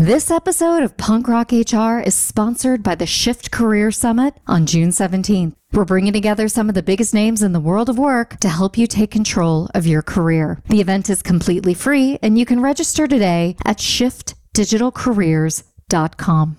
This 0.00 0.30
episode 0.30 0.82
of 0.82 0.96
Punk 0.96 1.28
Rock 1.28 1.52
HR 1.52 1.98
is 1.98 2.14
sponsored 2.14 2.82
by 2.82 2.94
the 2.94 3.04
Shift 3.04 3.50
Career 3.50 3.90
Summit 3.90 4.32
on 4.46 4.64
June 4.64 4.88
17th. 4.88 5.52
We're 5.74 5.84
bringing 5.84 6.14
together 6.14 6.48
some 6.48 6.70
of 6.70 6.74
the 6.74 6.82
biggest 6.82 7.12
names 7.12 7.42
in 7.42 7.52
the 7.52 7.60
world 7.60 7.90
of 7.90 7.98
work 7.98 8.40
to 8.40 8.48
help 8.48 8.78
you 8.78 8.86
take 8.86 9.10
control 9.10 9.68
of 9.74 9.86
your 9.86 10.00
career. 10.00 10.62
The 10.70 10.80
event 10.80 11.10
is 11.10 11.20
completely 11.20 11.74
free 11.74 12.18
and 12.22 12.38
you 12.38 12.46
can 12.46 12.62
register 12.62 13.06
today 13.06 13.56
at 13.66 13.76
shiftdigitalcareers.com. 13.76 16.56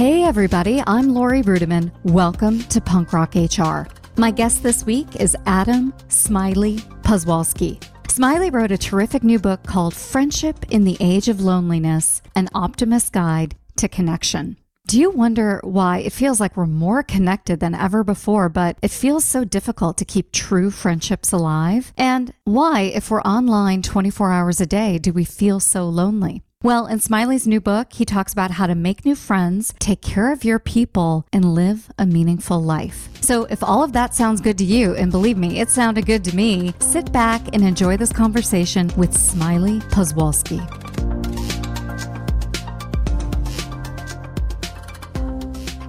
Hey, 0.00 0.22
everybody, 0.24 0.82
I'm 0.86 1.10
Laurie 1.10 1.42
Ruettimann. 1.42 1.92
Welcome 2.04 2.60
to 2.68 2.80
Punk 2.80 3.12
Rock 3.12 3.34
HR. 3.34 3.86
My 4.16 4.30
guest 4.30 4.62
this 4.62 4.86
week 4.86 5.16
is 5.16 5.36
Adam 5.44 5.92
Smiley 6.08 6.78
Poswolsky. 7.02 7.84
Smiley 8.10 8.48
wrote 8.48 8.72
a 8.72 8.78
terrific 8.78 9.22
new 9.22 9.38
book 9.38 9.62
called 9.64 9.94
Friendship 9.94 10.64
in 10.70 10.84
the 10.84 10.96
Age 11.00 11.28
of 11.28 11.42
Loneliness 11.42 12.22
An 12.34 12.48
Optimist's 12.54 13.10
Guide 13.10 13.56
to 13.76 13.88
Connection. 13.88 14.56
Do 14.86 14.98
you 14.98 15.10
wonder 15.10 15.60
why 15.64 15.98
it 15.98 16.14
feels 16.14 16.40
like 16.40 16.56
we're 16.56 16.64
more 16.64 17.02
connected 17.02 17.60
than 17.60 17.74
ever 17.74 18.02
before, 18.02 18.48
but 18.48 18.78
it 18.80 18.90
feels 18.90 19.26
so 19.26 19.44
difficult 19.44 19.98
to 19.98 20.06
keep 20.06 20.32
true 20.32 20.70
friendships 20.70 21.30
alive? 21.30 21.92
And 21.98 22.32
why, 22.44 22.84
if 22.94 23.10
we're 23.10 23.20
online 23.20 23.82
24 23.82 24.32
hours 24.32 24.62
a 24.62 24.66
day, 24.66 24.96
do 24.96 25.12
we 25.12 25.26
feel 25.26 25.60
so 25.60 25.84
lonely? 25.84 26.42
Well, 26.62 26.86
in 26.86 27.00
Smiley's 27.00 27.46
new 27.46 27.58
book, 27.58 27.94
he 27.94 28.04
talks 28.04 28.34
about 28.34 28.50
how 28.50 28.66
to 28.66 28.74
make 28.74 29.06
new 29.06 29.14
friends, 29.14 29.72
take 29.78 30.02
care 30.02 30.30
of 30.30 30.44
your 30.44 30.58
people, 30.58 31.24
and 31.32 31.54
live 31.54 31.90
a 31.98 32.04
meaningful 32.04 32.62
life. 32.62 33.08
So, 33.22 33.44
if 33.46 33.62
all 33.62 33.82
of 33.82 33.94
that 33.94 34.14
sounds 34.14 34.42
good 34.42 34.58
to 34.58 34.64
you, 34.64 34.94
and 34.94 35.10
believe 35.10 35.38
me, 35.38 35.60
it 35.60 35.70
sounded 35.70 36.04
good 36.04 36.22
to 36.24 36.36
me, 36.36 36.74
sit 36.78 37.10
back 37.12 37.40
and 37.54 37.64
enjoy 37.64 37.96
this 37.96 38.12
conversation 38.12 38.90
with 38.98 39.16
Smiley 39.16 39.78
Poswolsky. 39.88 40.60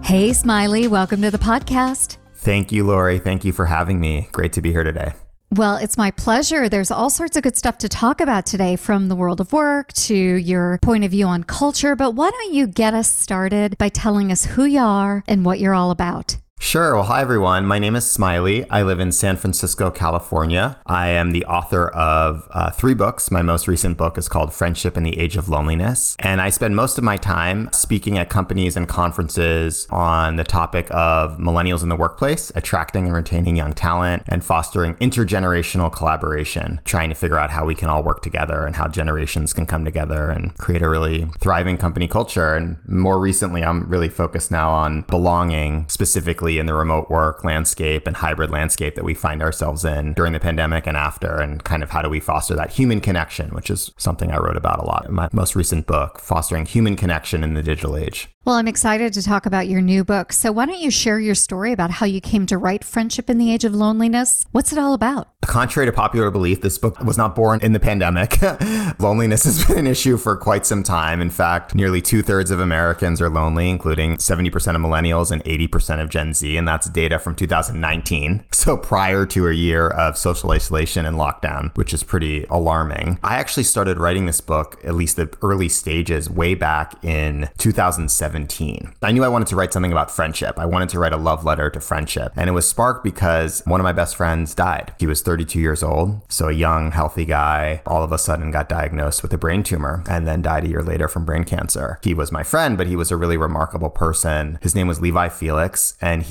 Hey, 0.05 0.31
Smiley, 0.31 0.87
welcome 0.87 1.21
to 1.21 1.31
the 1.31 1.37
podcast. 1.37 2.15
Thank 2.35 2.71
you, 2.71 2.85
Laurie. 2.85 3.19
Thank 3.19 3.43
you 3.43 3.51
for 3.51 3.65
having 3.65 3.99
me. 3.99 4.29
Great 4.31 4.53
to 4.53 4.61
be 4.61 4.71
here 4.71 4.85
today. 4.85 5.11
Well, 5.53 5.75
it's 5.75 5.97
my 5.97 6.11
pleasure. 6.11 6.69
There's 6.69 6.91
all 6.91 7.09
sorts 7.09 7.35
of 7.35 7.43
good 7.43 7.57
stuff 7.57 7.77
to 7.79 7.89
talk 7.89 8.21
about 8.21 8.45
today 8.45 8.77
from 8.77 9.09
the 9.09 9.17
world 9.17 9.41
of 9.41 9.51
work 9.51 9.91
to 9.93 10.15
your 10.15 10.79
point 10.81 11.03
of 11.03 11.11
view 11.11 11.25
on 11.25 11.43
culture. 11.43 11.93
But 11.93 12.11
why 12.11 12.29
don't 12.31 12.53
you 12.53 12.67
get 12.67 12.93
us 12.93 13.11
started 13.11 13.77
by 13.77 13.89
telling 13.89 14.31
us 14.31 14.45
who 14.45 14.63
you 14.63 14.79
are 14.79 15.25
and 15.27 15.43
what 15.43 15.59
you're 15.59 15.73
all 15.73 15.91
about? 15.91 16.37
Sure. 16.63 16.93
Well, 16.93 17.05
hi, 17.05 17.21
everyone. 17.21 17.65
My 17.65 17.79
name 17.79 17.95
is 17.95 18.09
Smiley. 18.09 18.69
I 18.69 18.83
live 18.83 18.99
in 18.99 19.11
San 19.11 19.35
Francisco, 19.35 19.89
California. 19.89 20.77
I 20.85 21.07
am 21.07 21.31
the 21.31 21.43
author 21.45 21.87
of 21.87 22.47
uh, 22.51 22.69
three 22.69 22.93
books. 22.93 23.31
My 23.31 23.41
most 23.41 23.67
recent 23.67 23.97
book 23.97 24.15
is 24.15 24.29
called 24.29 24.53
Friendship 24.53 24.95
in 24.95 25.01
the 25.01 25.17
Age 25.17 25.37
of 25.37 25.49
Loneliness. 25.49 26.15
And 26.19 26.39
I 26.39 26.51
spend 26.51 26.75
most 26.75 26.99
of 26.99 27.03
my 27.03 27.17
time 27.17 27.67
speaking 27.73 28.19
at 28.19 28.29
companies 28.29 28.77
and 28.77 28.87
conferences 28.87 29.87
on 29.89 30.35
the 30.35 30.43
topic 30.43 30.85
of 30.91 31.39
millennials 31.39 31.81
in 31.81 31.89
the 31.89 31.95
workplace, 31.95 32.51
attracting 32.53 33.05
and 33.05 33.15
retaining 33.15 33.55
young 33.55 33.73
talent, 33.73 34.21
and 34.27 34.45
fostering 34.45 34.93
intergenerational 34.97 35.91
collaboration, 35.91 36.79
trying 36.85 37.09
to 37.09 37.15
figure 37.15 37.39
out 37.39 37.49
how 37.49 37.65
we 37.65 37.73
can 37.73 37.89
all 37.89 38.03
work 38.03 38.21
together 38.21 38.67
and 38.67 38.75
how 38.75 38.87
generations 38.87 39.51
can 39.51 39.65
come 39.65 39.83
together 39.83 40.29
and 40.29 40.55
create 40.59 40.83
a 40.83 40.89
really 40.89 41.27
thriving 41.39 41.79
company 41.79 42.07
culture. 42.07 42.53
And 42.53 42.77
more 42.87 43.19
recently, 43.19 43.63
I'm 43.63 43.89
really 43.89 44.09
focused 44.09 44.51
now 44.51 44.69
on 44.69 45.01
belonging 45.09 45.89
specifically 45.89 46.50
in 46.59 46.65
the 46.65 46.73
remote 46.73 47.09
work 47.09 47.43
landscape 47.43 48.07
and 48.07 48.15
hybrid 48.15 48.49
landscape 48.49 48.95
that 48.95 49.03
we 49.03 49.13
find 49.13 49.41
ourselves 49.41 49.85
in 49.85 50.13
during 50.13 50.33
the 50.33 50.39
pandemic 50.39 50.87
and 50.87 50.97
after, 50.97 51.39
and 51.39 51.63
kind 51.63 51.83
of 51.83 51.89
how 51.89 52.01
do 52.01 52.09
we 52.09 52.19
foster 52.19 52.55
that 52.55 52.71
human 52.71 53.01
connection, 53.01 53.49
which 53.49 53.69
is 53.69 53.91
something 53.97 54.31
I 54.31 54.37
wrote 54.37 54.57
about 54.57 54.79
a 54.79 54.85
lot 54.85 55.05
in 55.07 55.13
my 55.13 55.29
most 55.31 55.55
recent 55.55 55.87
book, 55.87 56.19
Fostering 56.19 56.65
Human 56.65 56.95
Connection 56.95 57.43
in 57.43 57.53
the 57.53 57.63
Digital 57.63 57.97
Age. 57.97 58.29
Well, 58.43 58.55
I'm 58.55 58.67
excited 58.67 59.13
to 59.13 59.21
talk 59.21 59.45
about 59.45 59.67
your 59.67 59.81
new 59.81 60.03
book. 60.03 60.33
So, 60.33 60.51
why 60.51 60.65
don't 60.65 60.79
you 60.79 60.89
share 60.89 61.19
your 61.19 61.35
story 61.35 61.73
about 61.73 61.91
how 61.91 62.07
you 62.07 62.19
came 62.19 62.47
to 62.47 62.57
write 62.57 62.83
Friendship 62.83 63.29
in 63.29 63.37
the 63.37 63.53
Age 63.53 63.65
of 63.65 63.75
Loneliness? 63.75 64.47
What's 64.51 64.73
it 64.73 64.79
all 64.79 64.95
about? 64.95 65.27
Contrary 65.43 65.85
to 65.85 65.91
popular 65.91 66.31
belief, 66.31 66.61
this 66.61 66.79
book 66.79 66.99
was 67.01 67.19
not 67.19 67.35
born 67.35 67.59
in 67.61 67.73
the 67.73 67.79
pandemic. 67.79 68.41
Loneliness 68.99 69.43
has 69.43 69.63
been 69.65 69.77
an 69.77 69.87
issue 69.87 70.17
for 70.17 70.35
quite 70.37 70.65
some 70.65 70.81
time. 70.81 71.21
In 71.21 71.29
fact, 71.29 71.75
nearly 71.75 72.01
two 72.01 72.23
thirds 72.23 72.49
of 72.49 72.59
Americans 72.59 73.21
are 73.21 73.29
lonely, 73.29 73.69
including 73.69 74.17
70% 74.17 74.47
of 74.75 74.81
millennials 74.81 75.31
and 75.31 75.43
80% 75.43 76.01
of 76.01 76.09
Gen 76.09 76.33
Z. 76.33 76.40
And 76.43 76.67
that's 76.67 76.89
data 76.89 77.19
from 77.19 77.35
2019. 77.35 78.45
So, 78.51 78.77
prior 78.77 79.25
to 79.27 79.47
a 79.47 79.53
year 79.53 79.87
of 79.87 80.17
social 80.17 80.51
isolation 80.51 81.05
and 81.05 81.17
lockdown, 81.17 81.75
which 81.75 81.93
is 81.93 82.03
pretty 82.03 82.45
alarming. 82.49 83.19
I 83.23 83.35
actually 83.35 83.63
started 83.63 83.97
writing 83.97 84.25
this 84.25 84.41
book, 84.41 84.79
at 84.83 84.95
least 84.95 85.15
the 85.15 85.35
early 85.41 85.69
stages, 85.69 86.29
way 86.29 86.53
back 86.53 87.03
in 87.03 87.49
2017. 87.57 88.93
I 89.01 89.11
knew 89.11 89.23
I 89.23 89.29
wanted 89.29 89.47
to 89.49 89.55
write 89.55 89.73
something 89.73 89.91
about 89.91 90.11
friendship. 90.11 90.59
I 90.59 90.65
wanted 90.65 90.89
to 90.89 90.99
write 90.99 91.13
a 91.13 91.17
love 91.17 91.43
letter 91.43 91.69
to 91.69 91.79
friendship. 91.79 92.33
And 92.35 92.49
it 92.49 92.53
was 92.53 92.67
sparked 92.67 93.03
because 93.03 93.61
one 93.65 93.79
of 93.79 93.83
my 93.83 93.93
best 93.93 94.15
friends 94.15 94.53
died. 94.53 94.93
He 94.99 95.07
was 95.07 95.21
32 95.21 95.59
years 95.59 95.83
old. 95.83 96.21
So 96.29 96.49
a 96.49 96.53
young, 96.53 96.91
healthy 96.91 97.25
guy 97.25 97.81
all 97.85 98.03
of 98.03 98.11
a 98.11 98.17
sudden 98.17 98.51
got 98.51 98.69
diagnosed 98.69 99.21
with 99.21 99.33
a 99.33 99.37
brain 99.37 99.63
tumor 99.63 100.03
and 100.09 100.27
then 100.27 100.41
died 100.41 100.65
a 100.65 100.69
year 100.69 100.83
later 100.83 101.07
from 101.07 101.25
brain 101.25 101.43
cancer. 101.43 101.99
He 102.03 102.13
was 102.13 102.31
my 102.31 102.43
friend, 102.43 102.77
but 102.77 102.87
he 102.87 102.95
was 102.95 103.11
a 103.11 103.17
really 103.17 103.37
remarkable 103.37 103.89
person. 103.89 104.59
His 104.61 104.75
name 104.75 104.87
was 104.87 105.01
Levi 105.01 105.29
Felix, 105.29 105.95
and 106.01 106.23
he 106.23 106.30